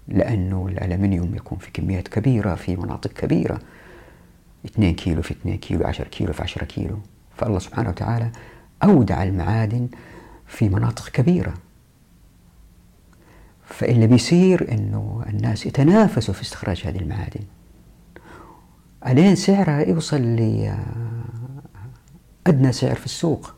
لأنه 0.07 0.67
الألمنيوم 0.67 1.35
يكون 1.35 1.57
في 1.57 1.71
كميات 1.71 2.07
كبيرة 2.07 2.55
في 2.55 2.75
مناطق 2.75 3.13
كبيرة. 3.13 3.59
2 4.65 4.95
كيلو 4.95 5.21
في 5.21 5.31
2 5.31 5.57
كيلو 5.57 5.87
10 5.87 6.07
كيلو 6.07 6.33
في 6.33 6.43
10 6.43 6.65
كيلو. 6.65 6.99
فالله 7.35 7.59
سبحانه 7.59 7.89
وتعالى 7.89 8.31
أودع 8.83 9.23
المعادن 9.23 9.87
في 10.47 10.69
مناطق 10.69 11.09
كبيرة. 11.09 11.53
فاللي 13.65 14.07
بيصير 14.07 14.71
إنه 14.71 15.23
الناس 15.29 15.65
يتنافسوا 15.65 16.33
في 16.33 16.41
استخراج 16.41 16.81
هذه 16.85 16.97
المعادن. 16.97 17.41
ألين 19.07 19.35
سعرها 19.35 19.81
يوصل 19.81 20.21
لأدنى 22.45 22.71
سعر 22.71 22.95
في 22.95 23.05
السوق. 23.05 23.55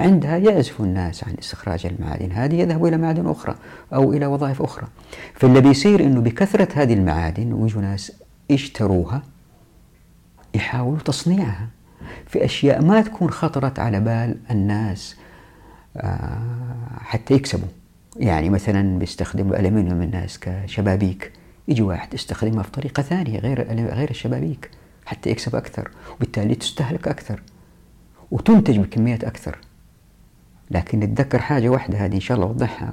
عندها 0.00 0.36
يعزف 0.36 0.80
الناس 0.80 1.24
عن 1.24 1.34
استخراج 1.38 1.86
المعادن. 1.86 2.32
هذه 2.32 2.54
يذهبوا 2.54 2.88
إلى 2.88 2.96
معادن 2.96 3.26
أخرى 3.26 3.54
أو 3.94 4.12
إلى 4.12 4.26
وظائف 4.26 4.62
أخرى. 4.62 4.86
فاللي 5.34 5.60
بيصير 5.60 6.04
أنه 6.04 6.20
بكثرة 6.20 6.68
هذه 6.74 6.94
المعادن 6.94 7.52
ويجوا 7.52 7.82
ناس 7.82 8.12
يشتروها 8.50 9.22
يحاولوا 10.54 10.98
تصنيعها 10.98 11.68
في 12.26 12.44
أشياء 12.44 12.82
ما 12.82 13.00
تكون 13.00 13.30
خطرت 13.30 13.78
على 13.78 14.00
بال 14.00 14.36
الناس 14.50 15.16
آه، 15.96 16.42
حتى 17.00 17.34
يكسبوا. 17.34 17.68
يعني 18.16 18.50
مثلا 18.50 18.98
بيستخدموا 18.98 19.56
الألمنيوم 19.56 20.02
الناس 20.02 20.38
كشبابيك. 20.38 21.32
يجي 21.68 21.82
واحد 21.82 22.14
يستخدمها 22.14 22.62
في 22.62 22.70
طريقة 22.70 23.02
ثانية 23.02 23.38
غير 23.38 23.62
غير 23.94 24.10
الشبابيك 24.10 24.70
حتى 25.06 25.30
يكسب 25.30 25.56
أكثر 25.56 25.90
وبالتالي 26.16 26.54
تستهلك 26.54 27.08
أكثر 27.08 27.42
وتنتج 28.30 28.78
بكميات 28.78 29.24
أكثر. 29.24 29.58
لكن 30.70 31.00
نتذكر 31.00 31.38
حاجة 31.38 31.68
واحدة 31.68 31.98
هذه 31.98 32.14
إن 32.14 32.20
شاء 32.20 32.36
الله 32.36 32.48
أوضحها 32.48 32.92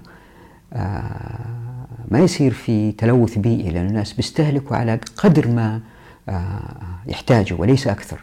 آه 0.73 1.85
ما 2.07 2.19
يصير 2.19 2.51
في 2.53 2.91
تلوث 2.91 3.37
بيئي 3.37 3.69
لأن 3.69 3.87
الناس 3.87 4.13
بيستهلكوا 4.13 4.77
على 4.77 4.99
قدر 5.17 5.47
ما 5.47 5.81
آه 6.29 6.75
يحتاجوا 7.07 7.59
وليس 7.59 7.87
أكثر. 7.87 8.19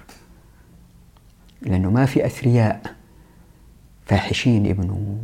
لأنه 1.63 1.91
ما 1.91 2.07
في 2.07 2.27
أثرياء. 2.27 2.83
فاحشين 4.07 4.67
يبنوا 4.67 5.17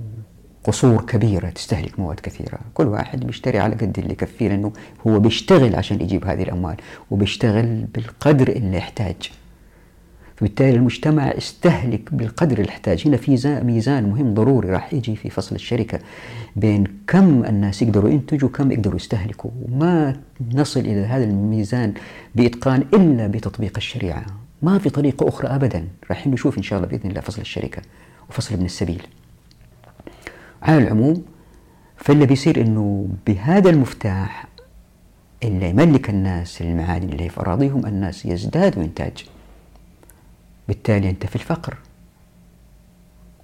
قصور 0.64 1.02
كبيرة 1.02 1.48
تستهلك 1.48 2.00
مواد 2.00 2.20
كثيرة. 2.20 2.58
كل 2.74 2.86
واحد 2.86 3.26
بيشتري 3.26 3.58
على 3.58 3.74
قد 3.74 3.98
اللي 3.98 4.12
يكفيه 4.12 4.48
لأنه 4.48 4.72
هو 5.06 5.20
بيشتغل 5.20 5.76
عشان 5.76 6.00
يجيب 6.00 6.24
هذه 6.24 6.42
الأموال 6.42 6.76
وبيشتغل 7.10 7.84
بالقدر 7.94 8.48
اللي 8.48 8.76
يحتاج. 8.76 9.30
فبالتالي 10.36 10.76
المجتمع 10.76 11.28
استهلك 11.28 12.14
بالقدر 12.14 12.58
اللي 12.58 12.68
يحتاج. 12.68 13.02
هنا 13.06 13.16
في 13.16 13.60
ميزان 13.64 14.10
مهم 14.10 14.34
ضروري 14.34 14.70
راح 14.70 14.94
يجي 14.94 15.16
في 15.16 15.30
فصل 15.30 15.54
الشركة 15.54 15.98
بين 16.56 16.84
كم 17.06 17.44
الناس 17.44 17.82
يقدروا 17.82 18.10
ينتجوا 18.10 18.48
وكم 18.48 18.72
يقدروا 18.72 18.96
يستهلكوا. 18.96 19.50
وما 19.62 20.16
نصل 20.54 20.80
إلى 20.80 21.04
هذا 21.04 21.24
الميزان 21.24 21.94
بإتقان 22.34 22.84
إلا 22.94 23.26
بتطبيق 23.26 23.72
الشريعة. 23.76 24.26
ما 24.62 24.78
في 24.78 24.90
طريقة 24.90 25.28
أخرى 25.28 25.48
أبدا. 25.48 25.88
راح 26.10 26.26
نشوف 26.26 26.58
إن 26.58 26.62
شاء 26.62 26.78
الله 26.78 26.88
بإذن 26.90 27.10
الله 27.10 27.20
فصل 27.20 27.40
الشركة 27.40 27.82
وفصل 28.30 28.54
ابن 28.54 28.64
السبيل. 28.64 29.02
على 30.62 30.78
العموم 30.78 31.24
فاللي 31.96 32.26
بيصير 32.26 32.60
إنه 32.60 33.08
بهذا 33.26 33.70
المفتاح 33.70 34.46
اللي 35.42 35.70
يملك 35.70 36.10
الناس 36.10 36.62
المعادن 36.62 37.08
اللي 37.08 37.28
في 37.28 37.40
اراضيهم 37.40 37.86
الناس 37.86 38.26
يزدادوا 38.26 38.82
انتاج 38.82 39.26
بالتالي 40.68 41.10
أنت 41.10 41.26
في 41.26 41.36
الفقر. 41.36 41.76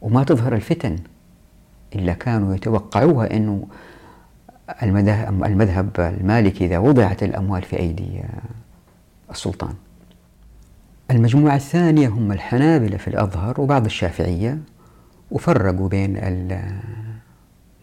وما 0.03 0.25
تظهر 0.25 0.55
الفتن 0.55 0.97
إلا 1.95 2.13
كانوا 2.13 2.55
يتوقعوها 2.55 3.37
إنه 3.37 3.67
المذهب 5.23 6.01
المالكي 6.01 6.67
إذا 6.67 6.79
وضعت 6.79 7.23
الأموال 7.23 7.63
في 7.63 7.79
أيدي 7.79 8.21
السلطان. 9.31 9.75
المجموعة 11.11 11.57
الثانية 11.57 12.09
هم 12.09 12.33
الحنابلة 12.33 12.97
في 12.97 13.09
الأظهر 13.09 13.61
وبعض 13.61 13.85
الشافعية 13.85 14.59
وفرقوا 15.31 15.89
بين 15.89 16.17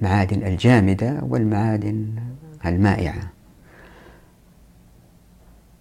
المعادن 0.01 0.47
الجامدة 0.47 1.19
والمعادن 1.21 2.08
المائعة. 2.65 3.31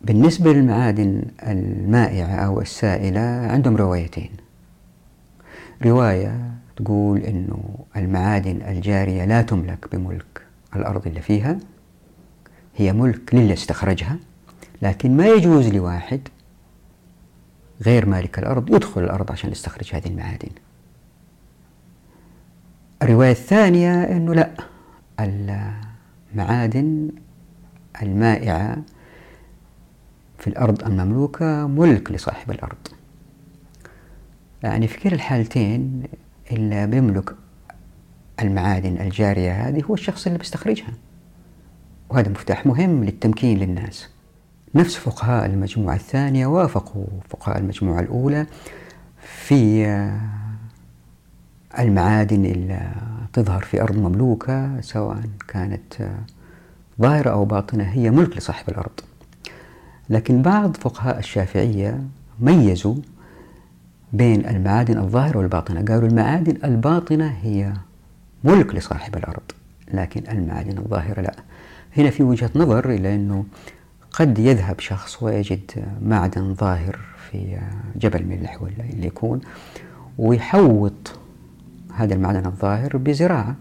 بالنسبة 0.00 0.53
للمعادن 0.53 1.22
المائعة 1.42 2.35
أو 2.35 2.61
السائلة 2.61 3.20
عندهم 3.20 3.77
روايتين. 3.77 4.31
رواية 5.85 6.50
تقول 6.77 7.20
أنه 7.20 7.74
المعادن 7.96 8.62
الجارية 8.62 9.24
لا 9.24 9.42
تملك 9.42 9.96
بملك 9.96 10.42
الأرض 10.77 11.07
اللي 11.07 11.20
فيها 11.20 11.59
هي 12.77 12.92
ملك 12.92 13.35
للي 13.35 13.53
استخرجها 13.53 14.16
لكن 14.83 15.16
ما 15.16 15.27
يجوز 15.27 15.68
لواحد 15.68 16.20
غير 17.83 18.07
مالك 18.07 18.38
الأرض 18.38 18.74
يدخل 18.74 19.05
الأرض 19.05 19.33
عشان 19.33 19.50
يستخرج 19.50 19.94
هذه 19.94 20.07
المعادن. 20.07 20.48
الرواية 23.05 23.31
الثانية 23.31 24.03
أنه 24.05 24.35
لا 24.35 24.51
المعادن 26.35 27.11
المائعة 28.03 28.77
في 30.38 30.47
الأرض 30.47 30.85
المملوكة 30.85 31.67
ملك 31.67 32.12
لصاحب 32.12 32.51
الأرض. 32.51 32.77
يعني 34.62 34.88
في 34.88 35.01
كلا 35.01 35.12
الحالتين 35.12 36.03
اللي 36.53 36.87
بيملك 36.87 37.35
المعادن 38.43 39.01
الجارية 39.01 39.53
هذه 39.69 39.83
هو 39.83 39.95
الشخص 39.95 40.27
اللي 40.27 40.38
بيستخرجها 40.38 40.93
وهذا 42.11 42.29
مفتاح 42.29 42.67
مهم 42.67 43.05
للتمكين 43.05 43.59
للناس. 43.59 44.09
نفس 44.75 44.97
فقهاء 44.97 45.47
المجموعة 45.47 45.95
الثانية 45.95 46.47
وافقوا 46.47 47.07
فقهاء 47.29 47.59
المجموعة 47.59 48.01
الأولى 48.01 48.47
في 49.23 49.87
المعادن 51.79 52.45
اللي 52.45 52.81
تظهر 53.33 53.63
في 53.63 53.83
أرض 53.83 53.97
مملوكة 53.99 54.81
سواء 54.81 55.21
كانت 55.49 56.09
ظاهرة 57.01 57.31
أو 57.31 57.45
باطنة 57.45 57.85
هي 57.85 58.11
ملك 58.11 58.37
لصاحب 58.37 58.69
الأرض. 58.69 59.01
لكن 60.11 60.43
بعض 60.43 60.77
فقهاء 60.77 61.19
الشافعية 61.19 62.01
ميزوا 62.41 62.95
بين 64.13 64.47
المعادن 64.47 64.99
الظاهرة 64.99 65.39
والباطنة. 65.39 65.85
قالوا 65.85 66.09
المعادن 66.09 66.57
الباطنة 66.65 67.37
هي 67.43 67.73
ملك 68.45 68.75
لصاحب 68.75 69.17
الأرض 69.17 69.43
لكن 69.95 70.23
المعادن 70.31 70.79
الظاهرة 70.79 71.21
لا. 71.21 71.35
هنا 71.97 72.11
في 72.11 72.23
وجهة 72.23 72.51
نظر 72.55 72.91
إلى 72.91 73.15
أنه 73.15 73.45
قد 74.13 74.39
يذهب 74.39 74.81
شخص 74.81 75.23
ويجد 75.23 75.71
معدن 76.03 76.55
ظاهر 76.55 76.99
في 77.31 77.59
جبل 77.97 78.27
ملح 78.27 78.63
ولا 78.63 78.85
اللي 78.93 79.07
يكون 79.07 79.41
ويحوط 80.19 80.93
هذا 81.96 82.14
المعدن 82.14 82.46
الظاهر 82.46 82.96
بزراعة 82.96 83.57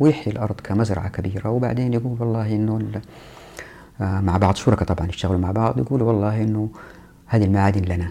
ويحيي 0.00 0.32
الأرض 0.32 0.60
كمزرعة 0.60 1.08
كبيرة. 1.08 1.50
وبعدين 1.50 1.94
يقول 1.94 2.16
والله 2.20 2.54
إنه 2.54 3.00
آه، 4.00 4.20
مع 4.20 4.36
بعض 4.36 4.54
شركاء 4.54 4.88
طبعا 4.88 5.08
يشتغلوا 5.08 5.38
مع 5.38 5.50
بعض 5.50 5.78
يقولوا 5.78 6.08
والله 6.08 6.42
إنه 6.42 6.70
هذه 7.26 7.44
المعادن 7.44 7.82
لنا. 7.82 8.10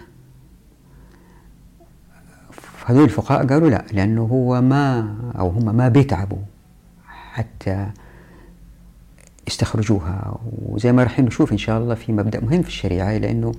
فهذول 2.50 3.04
الفقهاء 3.04 3.46
قالوا 3.46 3.70
لا 3.70 3.84
لأنه 3.92 4.22
هو 4.22 4.60
ما 4.60 5.14
أو 5.38 5.48
هم 5.48 5.76
ما 5.76 5.88
بيتعبوا 5.88 6.38
حتى 7.32 7.86
يستخرجوها. 9.46 10.38
وزي 10.62 10.92
ما 10.92 11.02
راح 11.02 11.20
نشوف 11.20 11.52
إن 11.52 11.58
شاء 11.58 11.78
الله 11.78 11.94
في 11.94 12.12
مبدأ 12.12 12.40
مهم 12.40 12.62
في 12.62 12.68
الشريعة 12.68 13.18
لأنه 13.18 13.52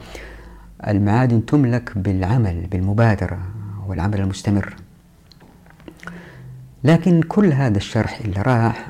المعادن 0.88 1.46
تملك 1.46 1.98
بالعمل 1.98 2.68
بالمبادرة 2.72 3.40
والعمل 3.88 4.22
المستمر. 4.22 4.76
لكن 6.84 7.22
كل 7.22 7.54
هذا 7.54 7.78
الشرح 7.78 8.20
اللي 8.20 8.42
راح 8.42 8.88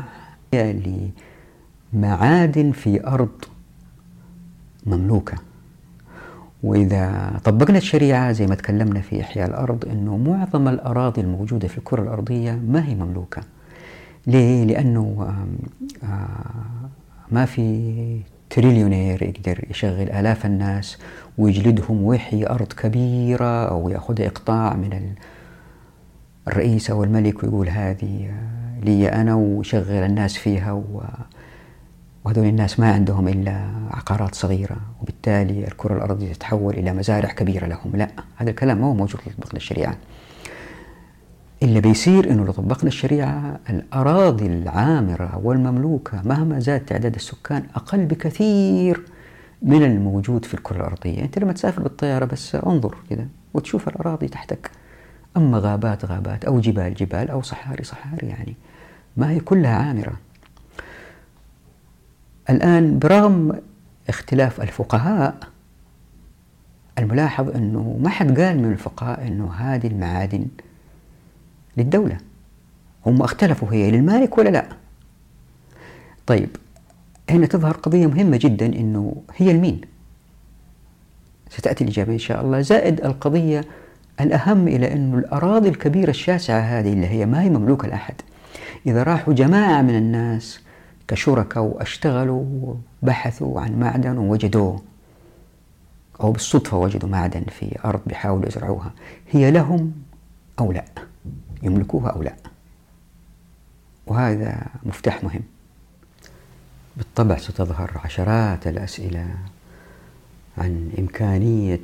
لمعادن 1.94 2.72
في 2.72 3.08
أرض 3.08 3.46
مملوكة 4.86 5.38
وإذا 6.64 7.32
طبقنا 7.44 7.78
الشريعة 7.78 8.32
زي 8.32 8.48
ما 8.48 8.56
تكلمنا 8.56 9.02
في 9.02 9.22
إحياء 9.22 9.48
الأرض 9.48 9.86
أنه 9.86 10.18
معظم 10.18 10.68
الأراضي 10.68 11.22
الموجودة 11.22 11.68
في 11.68 11.78
الكرة 11.78 12.02
الأرضية 12.04 12.52
ما 12.52 12.88
هي 12.88 12.96
مملوكة 12.96 13.42
ليه؟ 14.28 14.66
لأنه 14.66 15.34
ما 17.32 17.46
في 17.46 18.20
تريليونير 18.50 19.24
يقدر 19.24 19.66
يشغل 19.70 20.10
آلاف 20.10 20.46
الناس 20.46 20.98
ويجلدهم 21.38 22.04
ويحيي 22.04 22.50
أرض 22.50 22.74
كبيرة 22.74 23.70
أو 23.70 23.90
يأخذ 23.90 24.22
إقطاع 24.22 24.74
من 24.74 25.14
الرئيس 26.48 26.90
أو 26.90 27.04
الملك 27.04 27.44
ويقول 27.44 27.70
هذه 27.70 28.32
لي 28.84 29.10
أنا 29.10 29.36
ويشغل 29.36 30.04
الناس 30.04 30.38
فيها 30.38 30.84
وهذول 32.26 32.46
الناس 32.46 32.80
ما 32.80 32.94
عندهم 32.94 33.28
إلا 33.28 33.70
عقارات 33.92 34.36
صغيرة 34.36 34.78
وبالتالي 35.02 35.68
الكرة 35.68 35.96
الأرضية 35.98 36.34
تتحول 36.34 36.74
إلى 36.74 36.94
مزارع 36.94 37.30
كبيرة 37.30 37.66
لهم. 37.66 37.92
لا 37.94 38.08
هذا 38.36 38.50
الكلام 38.50 38.78
ما 38.78 38.88
هو 38.88 38.94
موجود 38.94 39.22
في 39.22 39.54
الشريعة. 39.54 39.98
اللي 41.64 41.82
بيصير 41.82 42.32
إنه 42.32 42.46
لو 42.46 42.52
طبقنا 42.52 42.88
الشريعة 42.88 43.60
الأراضي 43.70 44.46
العامرة 44.46 45.42
والمملوكة 45.44 46.22
مهما 46.26 46.60
زاد 46.60 46.80
تعداد 46.86 47.16
السكان 47.16 47.64
أقل 47.76 48.06
بكثير 48.06 49.02
من 49.62 49.84
الموجود 49.84 50.46
في 50.46 50.54
الكرة 50.54 50.78
الأرضية، 50.78 51.22
أنت 51.22 51.40
لما 51.40 51.54
تسافر 51.54 51.82
بالطيارة 51.82 52.26
بس 52.26 52.56
انظر 52.56 52.96
كذا 53.10 53.28
وتشوف 53.54 53.88
الأراضي 53.88 54.28
تحتك. 54.28 54.72
أما 55.38 55.60
غابات 55.60 56.06
غابات 56.06 56.46
أو 56.46 56.60
جبال 56.60 56.94
جبال 56.94 57.30
أو 57.30 57.42
صحاري 57.42 57.84
صحاري 57.84 58.28
يعني. 58.28 58.56
ما 59.18 59.32
هي 59.32 59.40
كلها 59.40 59.76
عامرة. 59.76 60.14
الآن 62.50 63.00
برغم 63.00 63.60
اختلاف 64.10 64.62
الفقهاء 64.62 65.38
الملاحظ 67.00 67.50
أنه 67.50 68.00
ما 68.02 68.10
حد 68.10 68.40
قال 68.40 68.58
من 68.58 68.72
الفقهاء 68.72 69.28
أنه 69.28 69.54
هذه 69.54 69.88
المعادن 69.88 70.48
للدولة. 71.78 72.18
هم 73.06 73.22
اختلفوا 73.22 73.74
هي 73.74 73.92
للمالك 73.92 74.38
ولا 74.38 74.50
لا. 74.50 74.68
طيب 76.28 76.50
هنا 77.30 77.46
تظهر 77.46 77.74
قضية 77.74 78.08
مهمة 78.08 78.38
جدا 78.38 78.66
أنه 78.66 79.22
هي 79.36 79.52
المين. 79.52 79.82
ستأتي 81.50 81.84
الإجابة 81.84 82.14
إن 82.14 82.20
شاء 82.20 82.42
الله. 82.42 82.62
زائد 82.62 83.06
القضية 83.06 83.66
الأهم 84.22 84.68
إلى 84.68 84.94
أن 84.94 85.14
الأراضي 85.14 85.70
الكبيرة 85.70 86.10
الشاسعة 86.10 86.60
هذه 86.60 86.94
اللي 86.94 87.08
هي 87.08 87.26
ما 87.26 87.42
هي 87.42 87.50
مملوكة 87.50 87.88
لأحد. 87.88 88.16
إذا 88.86 89.04
راحوا 89.04 89.34
جماعة 89.34 89.82
من 89.82 89.96
الناس 89.96 90.60
كشركاء 91.08 91.64
واشتغلوا 91.64 92.76
وبحثوا 93.04 93.62
عن 93.62 93.80
معدن 93.80 94.18
ووجدوه. 94.18 94.82
أو 96.22 96.32
بالصدفة 96.32 96.78
وجدوا 96.78 97.10
معدن 97.10 97.44
في 97.44 97.78
أرض 97.86 98.02
بيحاولوا 98.08 98.48
يزرعوها. 98.48 98.92
هي 99.32 99.52
لهم 99.52 99.92
أو 100.60 100.72
لا؟ 100.72 100.86
يملكوها 101.64 102.10
أو 102.10 102.24
لا؟ 102.24 102.34
وهذا 104.08 104.66
مفتاح 104.84 105.24
مهم. 105.24 105.42
بالطبع 106.98 107.38
ستظهر 107.38 108.02
عشرات 108.06 108.68
الأسئلة 108.68 109.28
عن 110.58 110.92
إمكانية 111.00 111.80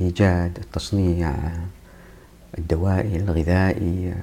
إيجاد 0.00 0.58
التصنيع 0.58 1.34
الدوائي 2.58 3.16
الغذائي 3.16 4.14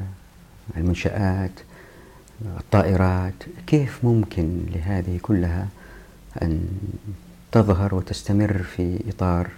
المنشآت 0.77 1.51
الطائرات. 2.59 3.33
كيف 3.67 4.05
ممكن 4.05 4.59
لهذه 4.75 5.19
كلها 5.21 5.67
أن 6.41 6.67
تظهر 7.51 7.95
وتستمر 7.95 8.63
في 8.63 8.99
إطار 9.09 9.49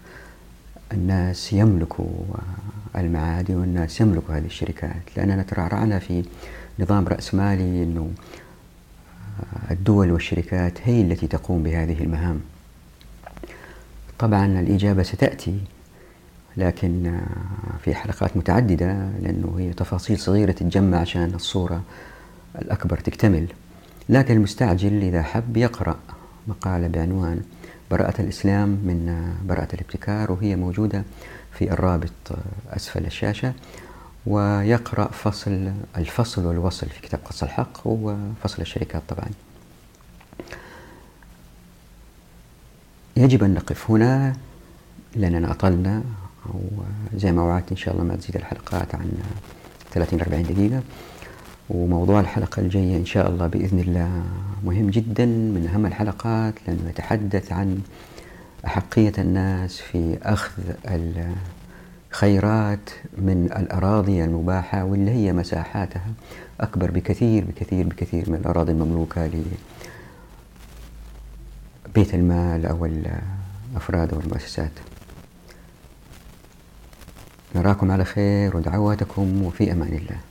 الناس 0.92 1.54
يملكوا 1.54 2.10
المعادن 2.96 3.56
والناس 3.56 4.02
يملكوا 4.02 4.36
هذه 4.38 4.46
الشركات؟ 4.46 5.02
لأننا 5.18 5.44
ترعرعنا 5.44 6.00
في 6.00 6.24
نظام 6.80 7.08
رأسمالي 7.08 7.84
أنه 7.84 8.12
الدول 9.72 10.12
والشركات 10.12 10.74
هي 10.84 11.02
التي 11.02 11.28
تقوم 11.28 11.64
بهذه 11.64 12.04
المهام. 12.04 12.42
طبعا 14.20 14.46
الإجابة 14.46 15.04
ستأتي 15.04 15.60
لكن 16.58 17.20
في 17.84 17.96
حلقات 17.96 18.38
متعددة 18.38 19.10
لأنه 19.22 19.56
هي 19.60 19.74
تفاصيل 19.74 20.20
صغيرة 20.20 20.52
تتجمع 20.52 20.98
عشان 20.98 21.34
الصورة 21.36 21.82
الأكبر 22.62 22.98
تكتمل. 23.00 23.48
لكن 24.10 24.34
المستعجل 24.36 25.02
إذا 25.02 25.22
حب 25.22 25.58
يقرأ 25.58 25.98
مقالة 26.48 26.88
بعنوان 26.88 27.42
براءة 27.92 28.22
الإسلام 28.22 28.70
من 28.70 29.34
براءة 29.46 29.74
الابتكار 29.74 30.32
وهي 30.32 30.56
موجودة 30.56 31.04
في 31.54 31.72
الرابط 31.72 32.12
أسفل 32.70 33.06
الشاشة 33.06 33.54
ويقرأ 34.26 35.08
فصل 35.12 35.72
الفصل 35.98 36.46
والوصل 36.46 36.88
في 36.90 37.02
كتاب 37.02 37.20
قص 37.26 37.44
الحق 37.44 37.82
وفصل 37.86 38.62
الشركات 38.62 39.02
طبعا. 39.08 39.28
يجب 43.18 43.44
أن 43.44 43.54
نقف 43.54 43.92
هنا 43.92 44.36
لأننا 45.16 45.52
أطلنا. 45.52 46.04
وزي 47.14 47.32
ما 47.32 47.42
وعدت 47.42 47.72
إن 47.72 47.78
شاء 47.78 47.94
الله 47.94 48.04
ما 48.06 48.16
تزيد 48.16 48.36
الحلقات 48.36 48.96
عن 48.96 49.12
30 49.92 50.22
40 50.22 50.44
دقيقة. 50.44 50.82
وموضوع 51.70 52.20
الحلقة 52.20 52.60
الجاية 52.60 52.98
إن 52.98 53.06
شاء 53.06 53.30
الله 53.30 53.48
بإذن 53.48 53.80
الله 53.80 54.24
مهم 54.64 54.90
جدا. 54.90 55.26
من 55.26 55.70
أهم 55.74 55.86
الحلقات 55.86 56.54
لأنه 56.68 56.90
يتحدث 56.90 57.52
عن 57.52 57.82
أحقية 58.66 59.14
الناس 59.18 59.80
في 59.80 60.18
أخذ 60.24 60.62
الخيرات 62.12 62.90
من 63.18 63.46
الأراضي 63.58 64.24
المباحة 64.24 64.84
واللي 64.84 65.12
هي 65.12 65.34
مساحاتها. 65.34 66.12
أكبر 66.62 66.92
بكثير 66.92 67.46
بكثير 67.46 67.88
بكثير 67.88 68.30
من 68.30 68.36
الأراضي 68.36 68.72
المملوكة 68.72 69.30
لبيت 71.88 72.14
المال 72.16 72.66
أو 72.66 72.86
الأفراد 72.86 74.14
أو 74.14 74.20
المؤسسات 74.20 74.72
نراكم 77.56 77.92
على 77.92 78.06
خير 78.06 78.58
ودعواتكم 78.58 79.44
وفي 79.44 79.72
أمان 79.72 79.94
الله. 79.94 80.18